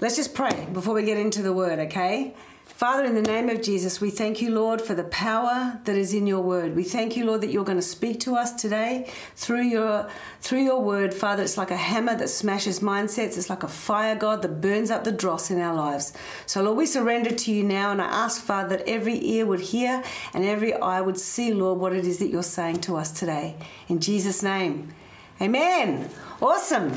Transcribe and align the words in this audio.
Let's 0.00 0.16
just 0.16 0.32
pray 0.32 0.66
before 0.72 0.94
we 0.94 1.02
get 1.02 1.18
into 1.18 1.42
the 1.42 1.52
word, 1.52 1.78
okay? 1.78 2.32
Father, 2.64 3.04
in 3.04 3.14
the 3.14 3.20
name 3.20 3.50
of 3.50 3.60
Jesus, 3.60 4.00
we 4.00 4.08
thank 4.08 4.40
you, 4.40 4.50
Lord, 4.50 4.80
for 4.80 4.94
the 4.94 5.04
power 5.04 5.78
that 5.84 5.94
is 5.94 6.14
in 6.14 6.26
your 6.26 6.40
word. 6.40 6.74
We 6.74 6.84
thank 6.84 7.18
you, 7.18 7.26
Lord, 7.26 7.42
that 7.42 7.50
you're 7.50 7.66
going 7.66 7.76
to 7.76 7.82
speak 7.82 8.18
to 8.20 8.34
us 8.34 8.54
today 8.54 9.10
through 9.36 9.64
your 9.64 10.08
through 10.40 10.62
your 10.62 10.80
word, 10.80 11.12
Father. 11.12 11.42
It's 11.42 11.58
like 11.58 11.70
a 11.70 11.76
hammer 11.76 12.16
that 12.16 12.30
smashes 12.30 12.80
mindsets. 12.80 13.36
It's 13.36 13.50
like 13.50 13.62
a 13.62 13.68
fire, 13.68 14.16
God, 14.16 14.40
that 14.40 14.62
burns 14.62 14.90
up 14.90 15.04
the 15.04 15.12
dross 15.12 15.50
in 15.50 15.60
our 15.60 15.74
lives. 15.74 16.14
So, 16.46 16.62
Lord, 16.62 16.78
we 16.78 16.86
surrender 16.86 17.34
to 17.34 17.52
you 17.52 17.62
now, 17.62 17.92
and 17.92 18.00
I 18.00 18.06
ask, 18.06 18.42
Father, 18.42 18.78
that 18.78 18.88
every 18.88 19.22
ear 19.22 19.44
would 19.44 19.60
hear 19.60 20.02
and 20.32 20.46
every 20.46 20.72
eye 20.72 21.02
would 21.02 21.18
see, 21.18 21.52
Lord, 21.52 21.78
what 21.78 21.92
it 21.92 22.06
is 22.06 22.20
that 22.20 22.28
you're 22.30 22.42
saying 22.42 22.80
to 22.82 22.96
us 22.96 23.12
today. 23.12 23.56
In 23.88 24.00
Jesus' 24.00 24.42
name, 24.42 24.94
Amen. 25.42 26.10
Awesome. 26.42 26.92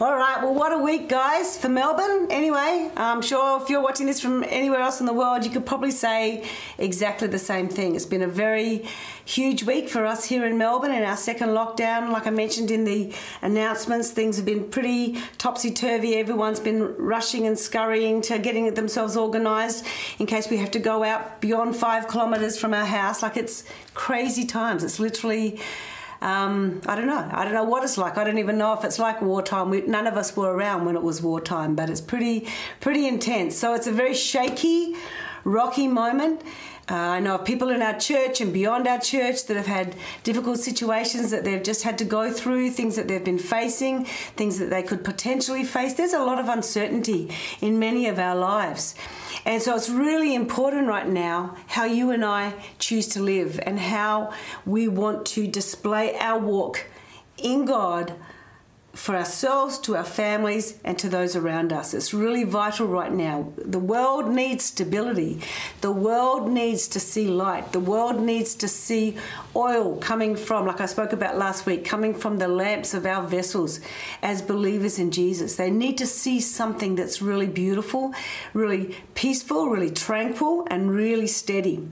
All 0.00 0.14
right. 0.14 0.42
Well, 0.42 0.54
what 0.54 0.72
a 0.72 0.78
week, 0.78 1.10
guys, 1.10 1.58
for 1.58 1.68
Melbourne. 1.68 2.28
Anyway, 2.30 2.90
I'm 2.96 3.20
sure 3.20 3.60
if 3.62 3.68
you're 3.68 3.82
watching 3.82 4.06
this 4.06 4.18
from 4.18 4.44
anywhere 4.44 4.80
else 4.80 5.00
in 5.00 5.04
the 5.04 5.12
world, 5.12 5.44
you 5.44 5.50
could 5.50 5.66
probably 5.66 5.90
say 5.90 6.46
exactly 6.78 7.28
the 7.28 7.38
same 7.38 7.68
thing. 7.68 7.94
It's 7.94 8.06
been 8.06 8.22
a 8.22 8.28
very 8.28 8.86
huge 9.26 9.62
week 9.64 9.90
for 9.90 10.06
us 10.06 10.24
here 10.24 10.46
in 10.46 10.56
Melbourne 10.56 10.92
in 10.92 11.02
our 11.02 11.18
second 11.18 11.50
lockdown. 11.50 12.10
Like 12.10 12.26
I 12.26 12.30
mentioned 12.30 12.70
in 12.70 12.84
the 12.84 13.14
announcements, 13.42 14.10
things 14.10 14.36
have 14.36 14.46
been 14.46 14.70
pretty 14.70 15.18
topsy 15.36 15.70
turvy. 15.70 16.16
Everyone's 16.16 16.60
been 16.60 16.96
rushing 16.96 17.46
and 17.46 17.58
scurrying 17.58 18.22
to 18.22 18.38
getting 18.38 18.72
themselves 18.72 19.18
organised 19.18 19.84
in 20.18 20.24
case 20.24 20.48
we 20.48 20.56
have 20.56 20.70
to 20.70 20.78
go 20.78 21.04
out 21.04 21.42
beyond 21.42 21.76
five 21.76 22.08
kilometres 22.08 22.58
from 22.58 22.72
our 22.72 22.86
house. 22.86 23.22
Like 23.22 23.36
it's 23.36 23.64
crazy 23.92 24.46
times. 24.46 24.82
It's 24.82 24.98
literally 24.98 25.60
um, 26.22 26.80
I 26.86 26.94
don't 26.94 27.06
know. 27.08 27.28
I 27.32 27.44
don't 27.44 27.52
know 27.52 27.64
what 27.64 27.82
it's 27.82 27.98
like. 27.98 28.16
I 28.16 28.22
don't 28.22 28.38
even 28.38 28.56
know 28.56 28.72
if 28.74 28.84
it's 28.84 28.98
like 29.00 29.20
wartime. 29.20 29.70
We, 29.70 29.82
none 29.82 30.06
of 30.06 30.16
us 30.16 30.36
were 30.36 30.54
around 30.54 30.84
when 30.84 30.94
it 30.94 31.02
was 31.02 31.20
wartime, 31.20 31.74
but 31.74 31.90
it's 31.90 32.00
pretty 32.00 32.46
pretty 32.80 33.08
intense. 33.08 33.56
So 33.56 33.74
it's 33.74 33.88
a 33.88 33.92
very 33.92 34.14
shaky, 34.14 34.94
rocky 35.42 35.88
moment. 35.88 36.42
Uh, 36.90 36.94
I 36.94 37.20
know 37.20 37.36
of 37.36 37.44
people 37.44 37.70
in 37.70 37.80
our 37.80 37.98
church 37.98 38.40
and 38.40 38.52
beyond 38.52 38.88
our 38.88 38.98
church 38.98 39.46
that 39.46 39.56
have 39.56 39.66
had 39.66 39.94
difficult 40.24 40.58
situations 40.58 41.30
that 41.30 41.44
they've 41.44 41.62
just 41.62 41.84
had 41.84 41.96
to 41.98 42.04
go 42.04 42.32
through, 42.32 42.70
things 42.70 42.96
that 42.96 43.06
they've 43.06 43.24
been 43.24 43.38
facing, 43.38 44.04
things 44.04 44.58
that 44.58 44.70
they 44.70 44.82
could 44.82 45.04
potentially 45.04 45.62
face. 45.64 45.94
There's 45.94 46.12
a 46.12 46.24
lot 46.24 46.40
of 46.40 46.48
uncertainty 46.48 47.30
in 47.60 47.78
many 47.78 48.08
of 48.08 48.18
our 48.18 48.34
lives. 48.34 48.96
And 49.44 49.62
so 49.62 49.76
it's 49.76 49.90
really 49.90 50.34
important 50.34 50.88
right 50.88 51.08
now 51.08 51.56
how 51.68 51.84
you 51.84 52.10
and 52.10 52.24
I 52.24 52.54
choose 52.78 53.06
to 53.08 53.22
live 53.22 53.60
and 53.64 53.78
how 53.78 54.32
we 54.66 54.88
want 54.88 55.24
to 55.26 55.46
display 55.46 56.16
our 56.18 56.38
walk 56.38 56.86
in 57.38 57.64
God 57.64 58.14
for 58.92 59.16
ourselves, 59.16 59.78
to 59.78 59.96
our 59.96 60.04
families, 60.04 60.78
and 60.84 60.98
to 60.98 61.08
those 61.08 61.34
around 61.34 61.72
us. 61.72 61.94
It's 61.94 62.12
really 62.12 62.44
vital 62.44 62.86
right 62.86 63.12
now. 63.12 63.52
The 63.56 63.78
world 63.78 64.30
needs 64.30 64.64
stability. 64.64 65.40
The 65.80 65.90
world 65.90 66.50
needs 66.50 66.86
to 66.88 67.00
see 67.00 67.26
light. 67.26 67.72
The 67.72 67.80
world 67.80 68.20
needs 68.20 68.54
to 68.56 68.68
see 68.68 69.16
oil 69.56 69.96
coming 69.96 70.36
from, 70.36 70.66
like 70.66 70.80
I 70.80 70.86
spoke 70.86 71.14
about 71.14 71.38
last 71.38 71.64
week, 71.64 71.86
coming 71.86 72.12
from 72.12 72.36
the 72.36 72.48
lamps 72.48 72.92
of 72.92 73.06
our 73.06 73.22
vessels 73.26 73.80
as 74.22 74.42
believers 74.42 74.98
in 74.98 75.10
Jesus. 75.10 75.56
They 75.56 75.70
need 75.70 75.96
to 75.98 76.06
see 76.06 76.38
something 76.40 76.94
that's 76.94 77.22
really 77.22 77.46
beautiful, 77.46 78.14
really 78.52 78.96
peaceful, 79.14 79.70
really 79.70 79.90
tranquil, 79.90 80.66
and 80.70 80.90
really 80.90 81.26
steady. 81.26 81.88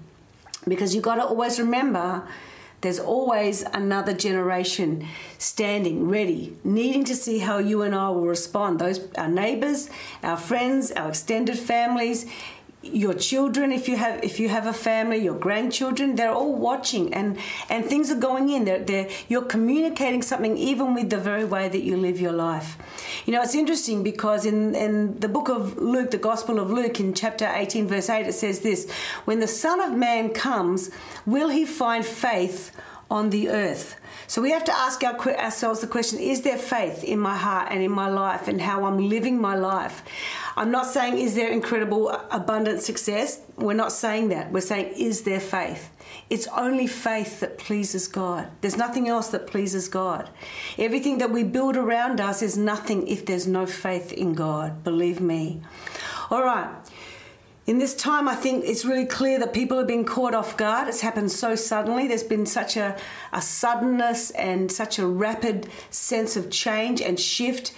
Because 0.68 0.94
you've 0.94 1.04
got 1.04 1.14
to 1.14 1.24
always 1.24 1.58
remember 1.58 2.28
there's 2.80 2.98
always 2.98 3.62
another 3.62 4.14
generation 4.14 5.06
standing 5.38 6.08
ready, 6.08 6.56
needing 6.64 7.04
to 7.04 7.14
see 7.14 7.38
how 7.38 7.58
you 7.58 7.82
and 7.82 7.94
I 7.94 8.08
will 8.10 8.26
respond. 8.26 8.78
Those 8.78 9.00
our 9.16 9.28
neighbors, 9.28 9.90
our 10.22 10.36
friends, 10.36 10.90
our 10.92 11.08
extended 11.10 11.58
families, 11.58 12.26
your 12.82 13.12
children 13.12 13.72
if 13.72 13.88
you 13.88 13.96
have 13.96 14.24
if 14.24 14.40
you 14.40 14.48
have 14.48 14.66
a 14.66 14.72
family 14.72 15.18
your 15.18 15.38
grandchildren 15.38 16.16
they're 16.16 16.32
all 16.32 16.54
watching 16.54 17.12
and 17.12 17.36
and 17.68 17.84
things 17.84 18.10
are 18.10 18.18
going 18.18 18.48
in. 18.48 18.64
They're, 18.64 18.82
they're 18.82 19.08
you're 19.28 19.44
communicating 19.44 20.22
something 20.22 20.56
even 20.56 20.94
with 20.94 21.10
the 21.10 21.18
very 21.18 21.44
way 21.44 21.68
that 21.68 21.82
you 21.82 21.98
live 21.98 22.18
your 22.18 22.32
life. 22.32 22.78
You 23.26 23.34
know 23.34 23.42
it's 23.42 23.54
interesting 23.54 24.02
because 24.02 24.46
in 24.46 24.74
in 24.74 25.20
the 25.20 25.28
book 25.28 25.48
of 25.48 25.76
luke 25.76 26.10
the 26.10 26.18
gospel 26.18 26.58
of 26.58 26.70
luke 26.70 26.98
in 27.00 27.12
chapter 27.12 27.50
18 27.52 27.86
verse 27.86 28.08
8 28.08 28.26
it 28.26 28.32
says 28.32 28.60
this 28.60 28.90
when 29.24 29.40
the 29.40 29.46
son 29.48 29.80
of 29.80 29.92
man 29.92 30.30
comes 30.30 30.90
will 31.26 31.50
he 31.50 31.64
find 31.66 32.04
faith 32.04 32.74
on 33.10 33.30
the 33.30 33.48
earth 33.48 34.00
so 34.30 34.40
we 34.40 34.52
have 34.52 34.62
to 34.66 34.72
ask 34.72 35.02
our, 35.02 35.18
ourselves 35.40 35.80
the 35.80 35.88
question 35.88 36.20
is 36.20 36.42
there 36.42 36.56
faith 36.56 37.02
in 37.02 37.18
my 37.18 37.36
heart 37.36 37.66
and 37.72 37.82
in 37.82 37.90
my 37.90 38.08
life 38.08 38.46
and 38.46 38.60
how 38.60 38.84
I'm 38.84 39.08
living 39.08 39.40
my 39.40 39.56
life? 39.56 40.04
I'm 40.56 40.70
not 40.70 40.86
saying 40.86 41.18
is 41.18 41.34
there 41.34 41.50
incredible 41.50 42.10
uh, 42.10 42.22
abundant 42.30 42.80
success. 42.80 43.40
We're 43.56 43.74
not 43.74 43.90
saying 43.90 44.28
that. 44.28 44.52
We're 44.52 44.60
saying 44.60 44.94
is 44.96 45.22
there 45.22 45.40
faith? 45.40 45.90
It's 46.30 46.46
only 46.56 46.86
faith 46.86 47.40
that 47.40 47.58
pleases 47.58 48.06
God. 48.06 48.48
There's 48.60 48.76
nothing 48.76 49.08
else 49.08 49.30
that 49.30 49.48
pleases 49.48 49.88
God. 49.88 50.30
Everything 50.78 51.18
that 51.18 51.32
we 51.32 51.42
build 51.42 51.76
around 51.76 52.20
us 52.20 52.40
is 52.40 52.56
nothing 52.56 53.08
if 53.08 53.26
there's 53.26 53.48
no 53.48 53.66
faith 53.66 54.12
in 54.12 54.34
God. 54.34 54.84
Believe 54.84 55.20
me. 55.20 55.60
All 56.30 56.44
right 56.44 56.70
in 57.70 57.78
this 57.78 57.94
time, 57.94 58.26
I 58.26 58.34
think 58.34 58.64
it's 58.64 58.84
really 58.84 59.06
clear 59.06 59.38
that 59.38 59.52
people 59.52 59.78
have 59.78 59.86
been 59.86 60.04
caught 60.04 60.34
off 60.34 60.56
guard. 60.56 60.88
It's 60.88 61.02
happened 61.02 61.30
so 61.30 61.54
suddenly. 61.54 62.08
There's 62.08 62.24
been 62.24 62.44
such 62.44 62.76
a, 62.76 62.98
a 63.32 63.40
suddenness 63.40 64.32
and 64.32 64.72
such 64.72 64.98
a 64.98 65.06
rapid 65.06 65.68
sense 65.88 66.36
of 66.36 66.50
change 66.50 67.00
and 67.00 67.18
shift. 67.20 67.72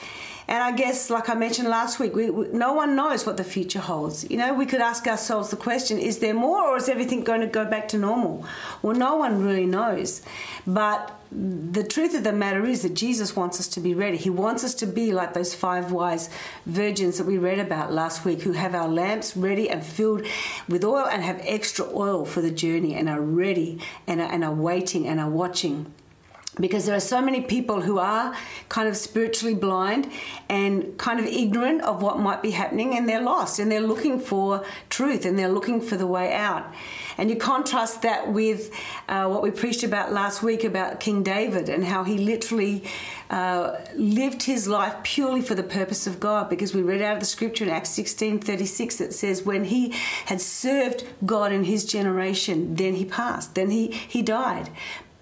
And 0.49 0.63
I 0.63 0.73
guess, 0.73 1.11
like 1.11 1.29
I 1.29 1.35
mentioned 1.35 1.69
last 1.69 1.99
week, 1.99 2.15
we, 2.15 2.31
we, 2.31 2.49
no 2.49 2.73
one 2.73 2.97
knows 2.97 3.25
what 3.25 3.37
the 3.37 3.45
future 3.45 3.81
holds. 3.81 4.29
You 4.31 4.37
know, 4.37 4.55
we 4.55 4.67
could 4.67 4.81
ask 4.81 5.07
ourselves 5.07 5.51
the 5.51 5.57
question 5.57 5.99
is 5.99 6.19
there 6.19 6.35
more 6.35 6.63
or 6.63 6.77
is 6.77 6.89
everything 6.89 7.25
going 7.25 7.41
to 7.41 7.47
go 7.47 7.65
back 7.65 7.89
to 7.89 7.99
normal? 7.99 8.45
Well, 8.83 8.97
no 8.97 9.17
one 9.17 9.45
really 9.45 9.67
knows. 9.67 10.23
But 10.67 11.19
the 11.31 11.85
truth 11.85 12.15
of 12.15 12.25
the 12.25 12.33
matter 12.33 12.65
is 12.67 12.83
that 12.83 12.95
Jesus 12.95 13.35
wants 13.35 13.59
us 13.59 13.69
to 13.69 13.81
be 13.81 13.95
ready. 13.95 14.17
He 14.17 14.31
wants 14.31 14.65
us 14.65 14.75
to 14.75 14.87
be 14.87 15.13
like 15.13 15.33
those 15.33 15.55
five 15.55 15.91
wise 15.91 16.29
virgins 16.67 17.19
that 17.19 17.27
we 17.27 17.39
read 17.39 17.59
about 17.59 17.93
last 17.93 18.25
week 18.25 18.43
who 18.43 18.53
have 18.53 18.75
our 18.75 18.89
lamps 18.89 19.37
ready 19.37 19.71
and 19.71 19.83
filled 19.83 20.27
with 20.69 20.85
oil 20.85 21.07
and 21.07 21.23
have 21.23 21.41
extra 21.45 21.87
oil 21.95 22.25
for 22.25 22.43
the 22.43 22.51
journey 22.51 22.95
and 22.95 23.09
are 23.09 23.21
ready 23.21 23.81
and 24.07 24.21
are, 24.21 24.31
and 24.31 24.45
are 24.45 24.55
waiting 24.55 25.07
and 25.07 25.21
are 25.21 25.31
watching 25.31 25.93
because 26.61 26.85
there 26.85 26.95
are 26.95 27.01
so 27.01 27.23
many 27.23 27.41
people 27.41 27.81
who 27.81 27.99
are 27.99 28.37
kind 28.69 28.87
of 28.87 28.97
spiritually 28.97 29.55
blind 29.55 30.11
and 30.51 30.99
kind 30.99 31.19
of 31.19 31.25
ignorant 31.25 31.81
of 31.81 32.03
what 32.03 32.19
might 32.19 32.43
be 32.43 32.51
happening 32.51 32.95
and 32.95 33.09
they're 33.09 33.23
lost 33.23 33.59
and 33.59 33.73
they're 33.73 33.81
looking 33.81 34.21
for 34.21 34.65
truth 34.91 35.25
and 35.25 35.39
they're 35.39 35.49
looking 35.49 35.81
for 35.81 35.97
the 35.97 36.07
way 36.07 36.33
out. 36.33 36.71
And 37.17 37.31
you 37.31 37.37
contrast 37.37 38.03
that 38.03 38.33
with 38.33 38.71
uh, 39.09 39.29
what 39.29 39.43
we 39.43 39.51
preached 39.51 39.83
about 39.83 40.13
last 40.13 40.43
week 40.43 40.63
about 40.65 41.01
king 41.01 41.23
david 41.23 41.69
and 41.69 41.85
how 41.85 42.05
he 42.05 42.19
literally 42.19 42.85
uh, 43.31 43.77
lived 43.95 44.43
his 44.43 44.69
life 44.69 44.95
purely 45.03 45.41
for 45.41 45.55
the 45.55 45.63
purpose 45.63 46.07
of 46.07 46.21
god 46.21 46.49
because 46.49 46.75
we 46.75 46.83
read 46.83 47.03
out 47.03 47.15
of 47.15 47.21
the 47.21 47.27
scripture 47.27 47.65
in 47.65 47.71
acts 47.71 47.91
16 47.91 48.41
36 48.41 48.97
that 48.97 49.15
says 49.15 49.43
when 49.43 49.65
he 49.65 49.91
had 50.27 50.41
served 50.41 51.05
god 51.25 51.53
in 51.53 51.65
his 51.65 51.85
generation 51.85 52.75
then 52.75 52.95
he 52.95 53.05
passed 53.05 53.55
then 53.55 53.71
he 53.71 53.89
he 53.89 54.23
died 54.23 54.71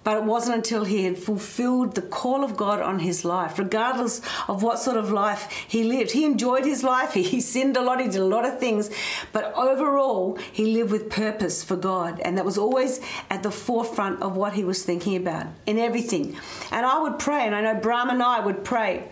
but 0.03 0.17
it 0.17 0.25
wasn't 0.25 0.57
until 0.57 0.85
he 0.85 1.05
had 1.05 1.19
fulfilled 1.19 1.95
the 1.95 2.03
call 2.03 2.43
of 2.43 2.57
God 2.57 2.81
on 2.81 3.01
his 3.01 3.25
life, 3.25 3.59
regardless 3.59 4.21
of 4.49 4.63
what 4.63 4.79
sort 4.79 4.97
of 4.97 5.11
life 5.11 5.51
he 5.69 5.85
lived. 5.85 6.13
He 6.13 6.25
enjoyed 6.25 6.65
his 6.65 6.83
life, 6.83 7.15
he, 7.15 7.23
he 7.35 7.41
sinned 7.41 7.77
a 7.77 7.83
lot, 7.83 8.01
he 8.01 8.09
did 8.09 8.21
a 8.21 8.25
lot 8.25 8.45
of 8.45 8.59
things, 8.59 8.91
but 9.33 9.53
overall, 9.55 10.37
he 10.53 10.75
lived 10.75 10.91
with 10.91 11.11
purpose 11.11 11.63
for 11.63 11.77
God. 11.77 12.21
And 12.21 12.39
that 12.39 12.45
was 12.45 12.59
always 12.59 13.01
at 13.29 13.43
the 13.43 13.51
forefront 13.51 14.23
of 14.23 14.37
what 14.37 14.55
he 14.55 14.65
was 14.65 14.85
thinking 14.85 15.17
about 15.17 15.47
in 15.67 15.79
everything. 15.79 16.37
And 16.71 16.87
I 16.87 17.01
would 17.01 17.19
pray, 17.19 17.47
and 17.47 17.55
I 17.55 17.61
know 17.61 17.75
Bram 17.75 18.11
and 18.11 18.23
I 18.23 18.41
would 18.41 18.65
pray 18.65 19.09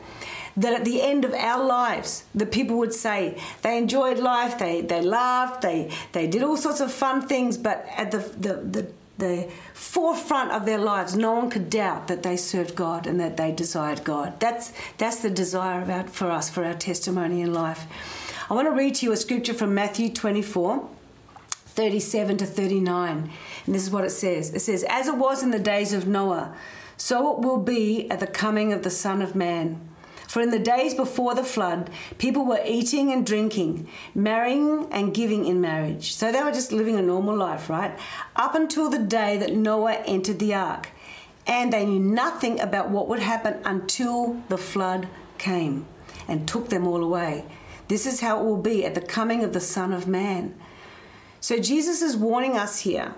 that 0.57 0.73
at 0.73 0.85
the 0.85 1.01
end 1.01 1.25
of 1.25 1.33
our 1.35 1.65
lives, 1.65 2.25
the 2.35 2.45
people 2.45 2.79
would 2.79 2.93
say 2.93 3.41
they 3.63 3.79
enjoyed 3.79 4.19
life, 4.19 4.59
they, 4.59 4.81
they 4.81 5.01
laughed, 5.01 5.63
they, 5.63 5.91
they 6.13 6.27
did 6.27 6.43
all 6.43 6.57
sorts 6.57 6.81
of 6.81 6.91
fun 6.91 7.27
things, 7.27 7.57
but 7.57 7.87
at 7.97 8.11
the, 8.11 8.19
the, 8.19 8.55
the 8.55 8.93
the 9.19 9.51
forefront 9.75 10.53
of 10.53 10.65
their 10.65 10.79
lives, 10.79 11.17
no 11.17 11.33
one 11.33 11.51
could 11.51 11.69
doubt 11.69 12.09
that 12.09 12.23
they 12.23 12.37
served 12.37 12.75
God 12.75 13.07
and 13.07 13.21
that 13.21 13.37
they 13.37 13.53
desired 13.53 14.05
God. 14.05 14.39
That's, 14.41 14.73
that's 14.97 15.21
the 15.21 15.31
desire 15.31 15.91
our, 15.91 16.05
for 16.05 16.31
us, 16.31 16.49
for 16.49 16.65
our 16.65 16.75
testimony 16.75 17.43
in 17.43 17.53
life. 17.53 17.87
I 18.49 18.55
want 18.55 18.67
to 18.67 18.73
read 18.73 18.95
to 18.97 19.07
you 19.07 19.13
a 19.13 19.17
scripture 19.17 19.55
from 19.55 19.75
Matthew 19.75 20.13
24. 20.13 20.89
37 21.79 22.39
to 22.39 22.45
39. 22.45 23.31
And 23.67 23.75
this 23.75 23.85
is 23.85 23.91
what 23.91 24.03
it 24.03 24.11
says 24.11 24.53
It 24.53 24.59
says, 24.59 24.85
As 24.89 25.07
it 25.07 25.17
was 25.17 25.45
in 25.45 25.53
the 25.53 25.61
days 25.61 25.93
of 25.93 26.09
Noah, 26.09 26.57
so 26.97 27.33
it 27.33 27.39
will 27.39 27.59
be 27.59 28.11
at 28.11 28.19
the 28.19 28.27
coming 28.27 28.73
of 28.73 28.83
the 28.83 28.91
Son 28.91 29.23
of 29.23 29.37
Man. 29.37 29.88
For 30.29 30.43
in 30.43 30.51
the 30.51 30.59
days 30.59 30.93
before 30.93 31.35
the 31.35 31.43
flood, 31.43 31.89
people 32.19 32.45
were 32.45 32.61
eating 32.65 33.11
and 33.11 33.25
drinking, 33.25 33.89
marrying 34.15 34.87
and 34.93 35.15
giving 35.15 35.47
in 35.47 35.59
marriage. 35.61 36.15
So 36.15 36.31
they 36.31 36.43
were 36.43 36.53
just 36.53 36.71
living 36.71 36.97
a 36.97 37.03
normal 37.03 37.35
life, 37.35 37.71
right? 37.71 37.99
Up 38.37 38.55
until 38.55 38.91
the 38.91 38.99
day 38.99 39.39
that 39.39 39.55
Noah 39.55 40.03
entered 40.05 40.39
the 40.39 40.53
ark. 40.53 40.91
And 41.47 41.73
they 41.73 41.87
knew 41.87 41.99
nothing 41.99 42.61
about 42.61 42.91
what 42.91 43.09
would 43.09 43.21
happen 43.21 43.59
until 43.65 44.43
the 44.51 44.59
flood 44.59 45.09
came 45.39 45.87
and 46.29 46.47
took 46.47 46.69
them 46.69 46.87
all 46.87 47.03
away. 47.03 47.47
This 47.89 48.05
is 48.05 48.21
how 48.21 48.39
it 48.39 48.45
will 48.45 48.61
be 48.61 48.85
at 48.85 48.95
the 48.95 49.01
coming 49.01 49.43
of 49.43 49.55
the 49.55 49.61
Son 49.61 49.95
of 49.95 50.07
Man. 50.07 50.55
So 51.41 51.59
Jesus 51.59 52.03
is 52.03 52.19
warning 52.19 52.55
us 52.55 52.81
here 52.81 53.15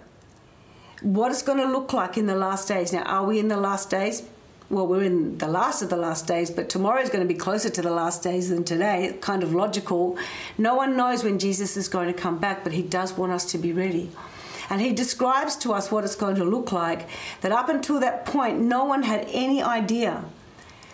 what 1.03 1.33
it's 1.33 1.43
going 1.43 1.59
to 1.59 1.67
look 1.67 1.93
like 1.93 2.17
in 2.17 2.27
the 2.27 2.37
last 2.37 2.69
days. 2.69 2.93
Now, 2.93 3.03
are 3.03 3.25
we 3.25 3.41
in 3.41 3.49
the 3.49 3.57
last 3.57 3.91
days? 3.91 4.23
Well, 4.71 4.87
we're 4.87 5.03
in 5.03 5.37
the 5.39 5.49
last 5.49 5.83
of 5.83 5.91
the 5.91 5.97
last 5.97 6.29
days, 6.29 6.49
but 6.49 6.69
tomorrow 6.69 7.01
is 7.01 7.11
going 7.11 7.27
to 7.27 7.35
be 7.35 7.37
closer 7.37 7.69
to 7.69 7.83
the 7.83 7.91
last 7.91 8.23
days 8.23 8.51
than 8.51 8.63
today. 8.63 9.19
Kind 9.21 9.43
of 9.43 9.53
logical. 9.53 10.17
No 10.57 10.77
one 10.77 10.97
knows 10.97 11.25
when 11.25 11.41
Jesus 11.41 11.77
is 11.77 11.89
going 11.89 12.07
to 12.07 12.13
come 12.13 12.39
back, 12.39 12.63
but 12.63 12.73
he 12.73 12.83
does 12.83 13.15
want 13.15 13.33
us 13.33 13.45
to 13.51 13.59
be 13.59 13.73
ready. 13.73 14.13
And 14.71 14.81
he 14.81 14.93
describes 14.93 15.57
to 15.57 15.73
us 15.73 15.91
what 15.91 16.05
it's 16.05 16.15
going 16.15 16.37
to 16.37 16.45
look 16.45 16.71
like. 16.71 17.09
That 17.41 17.51
up 17.51 17.69
until 17.69 17.99
that 17.99 18.25
point, 18.25 18.61
no 18.61 18.85
one 18.85 19.03
had 19.03 19.27
any 19.33 19.61
idea. 19.61 20.25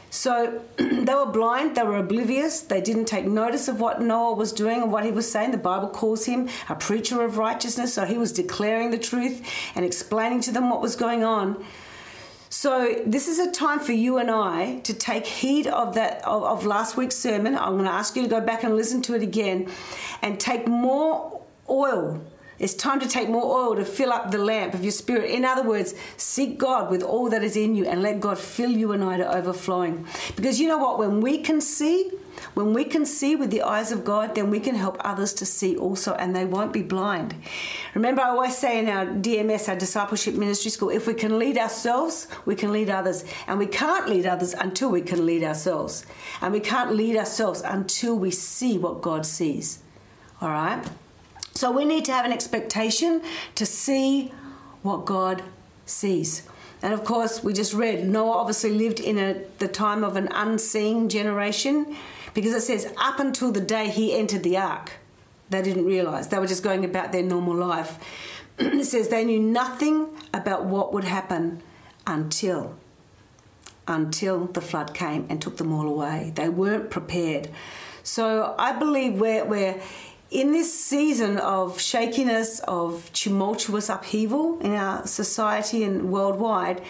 So 0.09 0.63
they 0.79 1.15
were 1.15 1.27
blind, 1.27 1.77
they 1.77 1.83
were 1.83 1.99
oblivious, 1.99 2.63
they 2.63 2.81
didn't 2.81 3.05
take 3.05 3.27
notice 3.27 3.69
of 3.69 3.79
what 3.79 4.01
Noah 4.01 4.37
was 4.37 4.55
doing 4.55 4.81
and 4.81 4.91
what 4.91 5.05
he 5.05 5.11
was 5.11 5.31
saying. 5.31 5.51
The 5.51 5.59
Bible 5.59 5.89
calls 5.89 6.25
him 6.25 6.49
a 6.71 6.77
preacher 6.77 7.23
of 7.23 7.37
righteousness, 7.37 7.93
so 7.93 8.07
he 8.07 8.17
was 8.17 8.33
declaring 8.33 8.91
the 8.91 8.99
truth 8.99 9.47
and 9.75 9.85
explaining 9.85 10.41
to 10.43 10.51
them 10.51 10.71
what 10.71 10.81
was 10.81 10.97
going 10.97 11.23
on. 11.23 11.63
So 12.67 13.01
this 13.07 13.29
is 13.29 13.39
a 13.39 13.53
time 13.53 13.79
for 13.79 13.93
you 13.93 14.19
and 14.19 14.29
I 14.29 14.81
to 14.81 14.93
take 14.93 15.25
heed 15.25 15.69
of 15.69 15.95
that 15.95 16.25
of, 16.25 16.43
of 16.43 16.67
last 16.67 16.97
week's 16.97 17.15
sermon. 17.15 17.55
I'm 17.55 17.75
going 17.75 17.85
to 17.85 17.93
ask 17.93 18.17
you 18.17 18.23
to 18.25 18.29
go 18.29 18.41
back 18.41 18.65
and 18.65 18.75
listen 18.75 19.03
to 19.03 19.15
it 19.15 19.23
again 19.23 19.71
and 20.21 20.41
take 20.41 20.67
more 20.67 21.43
oil 21.71 22.21
it's 22.59 22.73
time 22.73 23.01
to 23.01 23.09
take 23.09 23.29
more 23.29 23.45
oil 23.45 23.77
to 23.77 23.85
fill 23.85 24.13
up 24.13 24.31
the 24.31 24.39
lamp 24.39 24.73
of 24.73 24.83
your 24.83 24.93
spirit. 24.93 25.31
In 25.31 25.45
other 25.45 25.63
words, 25.63 25.95
seek 26.17 26.57
God 26.57 26.91
with 26.91 27.03
all 27.03 27.29
that 27.29 27.45
is 27.45 27.57
in 27.57 27.75
you 27.75 27.85
and 27.85 28.03
let 28.03 28.19
God 28.19 28.39
fill 28.39 28.71
you 28.71 28.93
and 28.93 29.05
I 29.05 29.19
to 29.19 29.37
overflowing. 29.37 30.07
Because 30.37 30.59
you 30.59 30.67
know 30.67 30.79
what? 30.79 30.99
When 30.99 31.21
we 31.21 31.39
can 31.39 31.61
see, 31.61 32.11
when 32.55 32.73
we 32.73 32.85
can 32.85 33.05
see 33.05 33.37
with 33.37 33.51
the 33.51 33.63
eyes 33.63 33.93
of 33.93 34.05
God, 34.05 34.35
then 34.35 34.51
we 34.51 34.61
can 34.61 34.75
help 34.75 34.97
others 35.01 35.33
to 35.35 35.47
see 35.47 35.77
also, 35.77 36.15
and 36.15 36.35
they 36.35 36.45
won't 36.45 36.73
be 36.73 36.83
blind. 36.83 37.35
Remember, 37.95 38.23
I 38.23 38.29
always 38.31 38.57
say 38.57 38.79
in 38.79 38.89
our 38.89 39.07
DMS, 39.07 39.69
our 39.69 39.77
discipleship 39.77 40.35
ministry 40.35 40.71
school, 40.71 40.91
if 40.91 41.07
we 41.07 41.15
can 41.15 41.39
lead 41.39 41.59
ourselves, 41.59 42.29
we 42.45 42.55
can 42.55 42.73
lead 42.73 42.91
others. 42.91 43.25
And 43.47 43.59
we 43.59 43.67
can't 43.67 44.09
lead 44.09 44.27
others 44.27 44.55
until 44.55 44.91
we 44.91 45.03
can 45.03 45.25
lead 45.27 45.43
ourselves. 45.43 46.07
And 46.41 46.53
we 46.53 46.61
can't 46.61 46.93
lead 46.93 47.17
ourselves 47.17 47.63
until 47.65 48.19
we 48.19 48.31
see 48.31 48.79
what 48.79 49.03
God 49.03 49.27
sees. 49.27 49.81
All 50.41 50.51
right? 50.51 50.85
So 51.55 51.71
we 51.71 51.85
need 51.85 52.05
to 52.07 52.13
have 52.13 52.27
an 52.27 52.33
expectation 52.33 53.23
to 53.55 53.65
see 53.65 54.33
what 54.83 55.05
God 55.05 55.43
sees. 55.87 56.43
And 56.83 56.93
of 56.93 57.05
course, 57.05 57.43
we 57.43 57.53
just 57.53 57.73
read 57.73 58.07
Noah 58.07 58.33
obviously 58.33 58.71
lived 58.71 59.01
in 59.01 59.19
a, 59.19 59.43
the 59.59 59.69
time 59.69 60.05
of 60.05 60.17
an 60.17 60.29
unseen 60.33 61.09
generation 61.09 61.97
because 62.37 62.53
it 62.53 62.61
says, 62.61 62.93
up 62.99 63.19
until 63.19 63.51
the 63.51 63.63
day 63.63 63.89
he 63.89 64.15
entered 64.15 64.43
the 64.43 64.59
ark, 64.59 64.93
they 65.49 65.63
didn't 65.63 65.87
realize. 65.87 66.29
They 66.29 66.39
were 66.39 66.47
just 66.47 66.63
going 66.63 66.85
about 66.85 67.11
their 67.11 67.23
normal 67.23 67.55
life. 67.55 67.99
it 68.59 68.85
says 68.85 69.09
they 69.09 69.25
knew 69.25 69.41
nothing 69.41 70.11
about 70.35 70.67
what 70.67 70.93
would 70.93 71.05
happen 71.05 71.63
until 72.07 72.77
until 73.89 74.47
the 74.49 74.61
flood 74.61 74.93
came 74.93 75.25
and 75.31 75.41
took 75.41 75.57
them 75.57 75.73
all 75.73 75.89
away. 75.89 76.33
They 76.35 76.51
weren't 76.51 76.91
prepared. 76.91 77.49
So 78.03 78.55
I 78.59 78.73
believe 78.73 79.19
we're, 79.19 79.47
we're 79.47 79.81
in 80.31 80.53
this 80.53 80.79
season 80.79 81.39
of 81.39 81.81
shakiness, 81.81 82.61
of 82.69 83.11
tumultuous 83.15 83.89
upheaval 83.89 84.59
in 84.61 84.73
our 84.73 85.07
society 85.07 85.85
and 85.85 86.11
worldwide, 86.11 86.83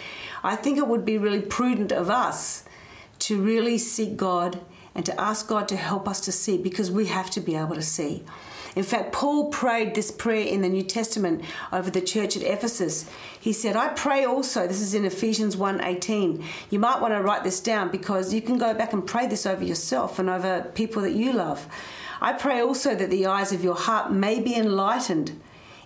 I 0.43 0.57
think 0.57 0.79
it 0.79 0.89
would 0.89 1.05
be 1.05 1.19
really 1.19 1.43
prudent 1.43 1.93
of 1.93 2.11
us 2.11 2.65
to 3.21 3.41
really 3.41 3.79
seek 3.79 4.17
God 4.17 4.59
and 4.97 5.07
to 5.07 5.21
ask 5.21 5.47
God 5.47 5.69
to 5.69 5.77
help 5.77 6.09
us 6.09 6.21
to 6.23 6.33
see 6.33 6.59
because 6.59 6.91
we 6.91 7.07
have 7.07 7.31
to 7.31 7.41
be 7.41 7.55
able 7.55 7.77
to 7.77 7.83
see. 7.83 8.25
In 8.75 8.83
fact, 8.83 9.13
Paul 9.13 9.49
prayed 9.49 9.95
this 9.95 10.11
prayer 10.11 10.47
in 10.47 10.61
the 10.61 10.69
New 10.69 10.83
Testament 10.83 11.43
over 11.73 11.91
the 11.91 12.01
church 12.01 12.37
at 12.37 12.43
Ephesus. 12.43 13.09
He 13.41 13.53
said, 13.53 13.75
I 13.75 13.89
pray 13.89 14.25
also, 14.25 14.67
this 14.67 14.83
is 14.83 14.93
in 14.93 15.05
Ephesians 15.05 15.57
1:18. 15.57 16.43
You 16.69 16.79
might 16.79 17.01
want 17.01 17.15
to 17.15 17.23
write 17.23 17.45
this 17.45 17.61
down 17.61 17.91
because 17.91 18.35
you 18.35 18.43
can 18.43 18.59
go 18.59 18.75
back 18.75 18.93
and 18.93 19.07
pray 19.07 19.27
this 19.27 19.47
over 19.47 19.65
yourself 19.65 20.19
and 20.19 20.29
over 20.29 20.71
people 20.75 21.03
that 21.03 21.13
you 21.13 21.33
love. 21.33 21.67
I 22.21 22.33
pray 22.33 22.61
also 22.61 22.95
that 22.95 23.11
the 23.11 23.27
eyes 23.27 23.53
of 23.53 23.65
your 23.65 23.77
heart 23.77 24.13
may 24.13 24.41
be 24.41 24.55
enlightened 24.55 25.41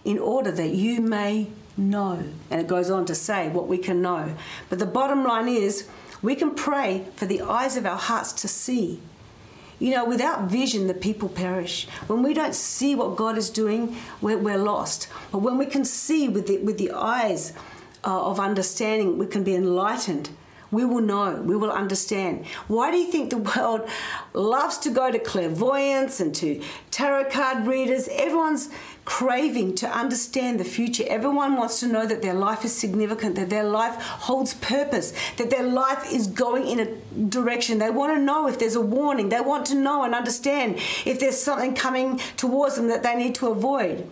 in 0.05 0.19
order 0.19 0.51
that 0.51 0.71
you 0.71 1.01
may 1.01 1.49
know. 1.77 2.25
And 2.51 2.61
it 2.61 2.67
goes 2.67 2.91
on 2.91 3.05
to 3.07 3.15
say 3.15 3.49
what 3.49 3.69
we 3.69 3.79
can 3.79 4.03
know. 4.03 4.35
But 4.69 4.79
the 4.79 4.87
bottom 4.87 5.25
line 5.25 5.49
is 5.49 5.89
we 6.23 6.35
can 6.35 6.55
pray 6.55 7.07
for 7.17 7.27
the 7.27 7.43
eyes 7.43 7.77
of 7.77 7.87
our 7.87 7.99
hearts 7.99 8.33
to 8.35 8.49
see. 8.49 9.01
You 9.79 9.93
know, 9.93 10.05
without 10.05 10.45
vision, 10.45 10.87
the 10.87 10.95
people 10.95 11.29
perish. 11.29 11.89
When 12.07 12.23
we 12.23 12.35
don't 12.35 12.55
see 12.55 12.95
what 12.95 13.17
God 13.17 13.39
is 13.39 13.49
doing, 13.49 13.97
we're, 14.21 14.37
we're 14.37 14.59
lost. 14.59 15.09
But 15.33 15.39
when 15.39 15.57
we 15.57 15.65
can 15.65 15.87
see 15.87 16.29
with 16.29 16.47
the, 16.47 16.59
with 16.59 16.77
the 16.77 16.93
eyes 16.93 17.55
uh, 18.05 18.27
of 18.27 18.39
understanding, 18.39 19.17
we 19.17 19.27
can 19.27 19.43
be 19.43 19.55
enlightened 19.55 20.31
we 20.71 20.85
will 20.85 21.01
know, 21.01 21.43
we 21.45 21.57
will 21.57 21.73
understand. 21.73 22.47
Why 22.69 22.91
do 22.91 22.97
you 22.97 23.11
think 23.11 23.31
the 23.31 23.39
world 23.57 23.89
loves 24.33 24.79
to 24.79 24.91
go 24.91 25.11
to 25.11 25.19
clairvoyants 25.19 26.21
and 26.21 26.35
to 26.37 26.63
tarot 26.91 27.31
card 27.31 27.67
readers? 27.67 28.09
Everyone's 28.13 28.71
craving 29.05 29.75
to 29.76 29.88
understand 29.88 30.61
the 30.61 30.64
future. 30.64 31.05
Everyone 31.08 31.56
wants 31.56 31.81
to 31.81 31.87
know 31.87 32.06
that 32.06 32.23
their 32.23 32.35
life 32.35 32.64
is 32.64 32.75
significant, 32.75 33.37
that 33.37 33.50
their 33.50 33.64
life 33.64 33.97
holds 33.97 34.55
purpose, 34.55 35.12
that 35.37 35.50
their 35.50 35.62
life 35.62 36.12
is 36.12 36.26
going 36.26 36.67
in 36.67 36.81
a 36.81 37.20
direction. 37.29 37.79
They 37.79 37.91
want 37.91 38.14
to 38.14 38.20
know 38.20 38.47
if 38.47 38.58
there's 38.58 38.76
a 38.76 38.81
warning. 38.81 39.29
They 39.29 39.41
want 39.41 39.67
to 39.67 39.75
know 39.75 40.05
and 40.05 40.14
understand 40.14 40.76
if 41.05 41.19
there's 41.19 41.41
something 41.41 41.75
coming 41.75 42.19
towards 42.37 42.76
them 42.76 42.88
that 42.88 43.02
they 43.02 43.14
need 43.17 43.35
to 43.37 43.49
avoid. 43.49 44.08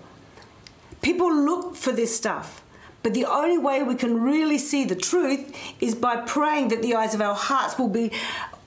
People 1.03 1.33
look 1.33 1.77
for 1.77 1.93
this 1.93 2.17
stuff. 2.17 2.63
But 3.03 3.15
the 3.15 3.27
only 3.27 3.59
way 3.59 3.83
we 3.83 3.95
can 3.95 4.21
really 4.21 4.59
see 4.59 4.85
the 4.85 4.97
truth 4.97 5.57
is 5.81 5.95
by 5.95 6.17
praying 6.17 6.69
that 6.69 6.83
the 6.83 6.97
eyes 6.97 7.15
of 7.15 7.21
our 7.21 7.35
hearts 7.35 7.79
will 7.79 7.89
be 7.89 8.11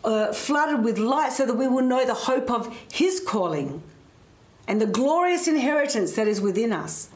uh, 0.04 0.32
flooded 0.32 0.84
with 0.84 0.98
light 0.98 1.34
so 1.34 1.46
that 1.46 1.56
we 1.56 1.68
will 1.68 1.84
know 1.84 2.06
the 2.06 2.14
hope 2.14 2.50
of 2.50 2.76
His 2.92 3.20
calling 3.20 3.84
and 4.72 4.80
the 4.80 4.88
glorious 4.88 5.50
inheritance 5.50 6.14
that 6.14 6.30
is 6.30 6.40
within 6.40 6.72
us. 6.72 7.10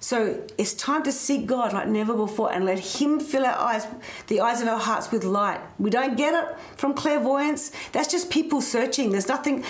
So 0.00 0.44
it's 0.58 0.74
time 0.74 1.04
to 1.04 1.12
seek 1.12 1.46
God 1.46 1.72
like 1.72 1.86
never 1.86 2.14
before 2.14 2.52
and 2.52 2.64
let 2.64 2.80
Him 2.80 3.20
fill 3.20 3.46
our 3.46 3.56
eyes, 3.56 3.86
the 4.26 4.40
eyes 4.40 4.60
of 4.60 4.66
our 4.66 4.80
hearts 4.80 5.12
with 5.12 5.22
light. 5.22 5.60
We 5.78 5.88
don't 5.88 6.16
get 6.16 6.34
it 6.34 6.58
from 6.76 6.94
clairvoyance. 6.94 7.70
That's 7.92 8.10
just 8.10 8.28
people 8.28 8.60
searching. 8.60 9.12
There's 9.12 9.28
nothing 9.28 9.62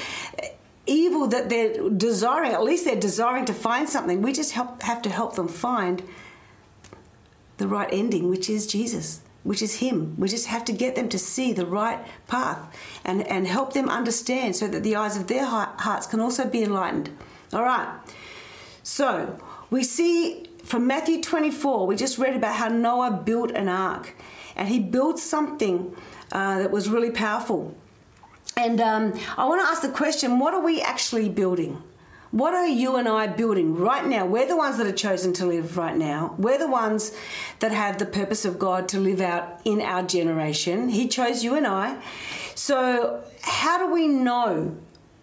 evil 0.87 1.27
that 1.27 1.51
they're 1.51 1.91
desiring. 1.91 2.53
At 2.53 2.63
least 2.63 2.87
they're 2.87 2.97
desiring 2.97 3.45
to 3.45 3.53
find 3.53 3.87
something. 3.87 4.23
We 4.23 4.33
just 4.33 4.53
help, 4.53 4.81
have 4.83 5.03
to 5.03 5.11
help 5.11 5.37
them 5.37 5.49
find 5.49 6.03
the 7.59 7.69
right 7.69 7.91
ending, 7.93 8.31
which 8.31 8.49
is 8.49 8.67
Jesus, 8.67 9.21
which 9.45 9.63
is 9.63 9.77
Him. 9.77 10.15
We 10.19 10.29
just 10.29 10.47
have 10.47 10.65
to 10.67 10.73
get 10.73 10.95
them 10.95 11.09
to 11.09 11.19
see 11.19 11.53
the 11.53 11.67
right 11.67 12.05
path 12.27 12.75
and, 13.05 13.27
and 13.27 13.47
help 13.47 13.73
them 13.73 13.89
understand 13.89 14.57
so 14.57 14.69
that 14.69 14.83
the 14.83 14.97
eyes 14.97 15.17
of 15.17 15.27
their 15.27 15.47
hearts 15.47 16.07
can 16.07 16.21
also 16.21 16.47
be 16.49 16.63
enlightened. 16.63 17.11
All 17.53 17.63
right. 17.63 17.99
So 18.83 19.39
we 19.71 19.83
see 19.85 20.49
from 20.63 20.87
Matthew 20.87 21.21
24, 21.21 21.87
we 21.87 21.97
just 21.97 22.19
read 22.19 22.37
about 22.37 22.57
how 22.57 22.69
Noah 22.69 23.23
built 23.25 23.51
an 23.51 23.69
ark 23.69 24.15
and 24.57 24.69
he 24.69 24.79
built 24.79 25.19
something 25.19 25.95
uh, 26.31 26.59
that 26.59 26.71
was 26.71 26.89
really 26.89 27.11
powerful. 27.11 27.75
And 28.57 28.81
um, 28.81 29.19
I 29.37 29.47
want 29.47 29.63
to 29.63 29.67
ask 29.67 29.83
the 29.83 29.89
question 29.89 30.39
what 30.39 30.55
are 30.55 30.63
we 30.63 30.81
actually 30.81 31.29
building? 31.29 31.83
What 32.33 32.55
are 32.55 32.67
you 32.67 32.97
and 32.97 33.07
I 33.07 33.27
building 33.27 33.77
right 33.77 34.07
now? 34.07 34.25
We're 34.25 34.49
the 34.49 34.57
ones 34.57 34.79
that 34.79 34.87
are 34.87 34.93
chosen 34.93 35.35
to 35.35 35.45
live 35.45 35.77
right 35.77 35.95
now. 35.95 36.35
We're 36.39 36.59
the 36.59 36.67
ones 36.67 37.13
that 37.59 37.73
have 37.73 37.99
the 37.99 38.07
purpose 38.07 38.47
of 38.47 38.59
God 38.59 38.89
to 38.89 38.99
live 38.99 39.21
out 39.21 39.61
in 39.67 39.83
our 39.83 40.03
generation. 40.03 40.89
He 40.89 41.09
chose 41.09 41.45
you 41.45 41.55
and 41.57 41.67
I. 41.67 42.03
So, 42.55 43.23
how 43.43 43.77
do 43.77 43.93
we 43.93 44.09
know 44.09 44.79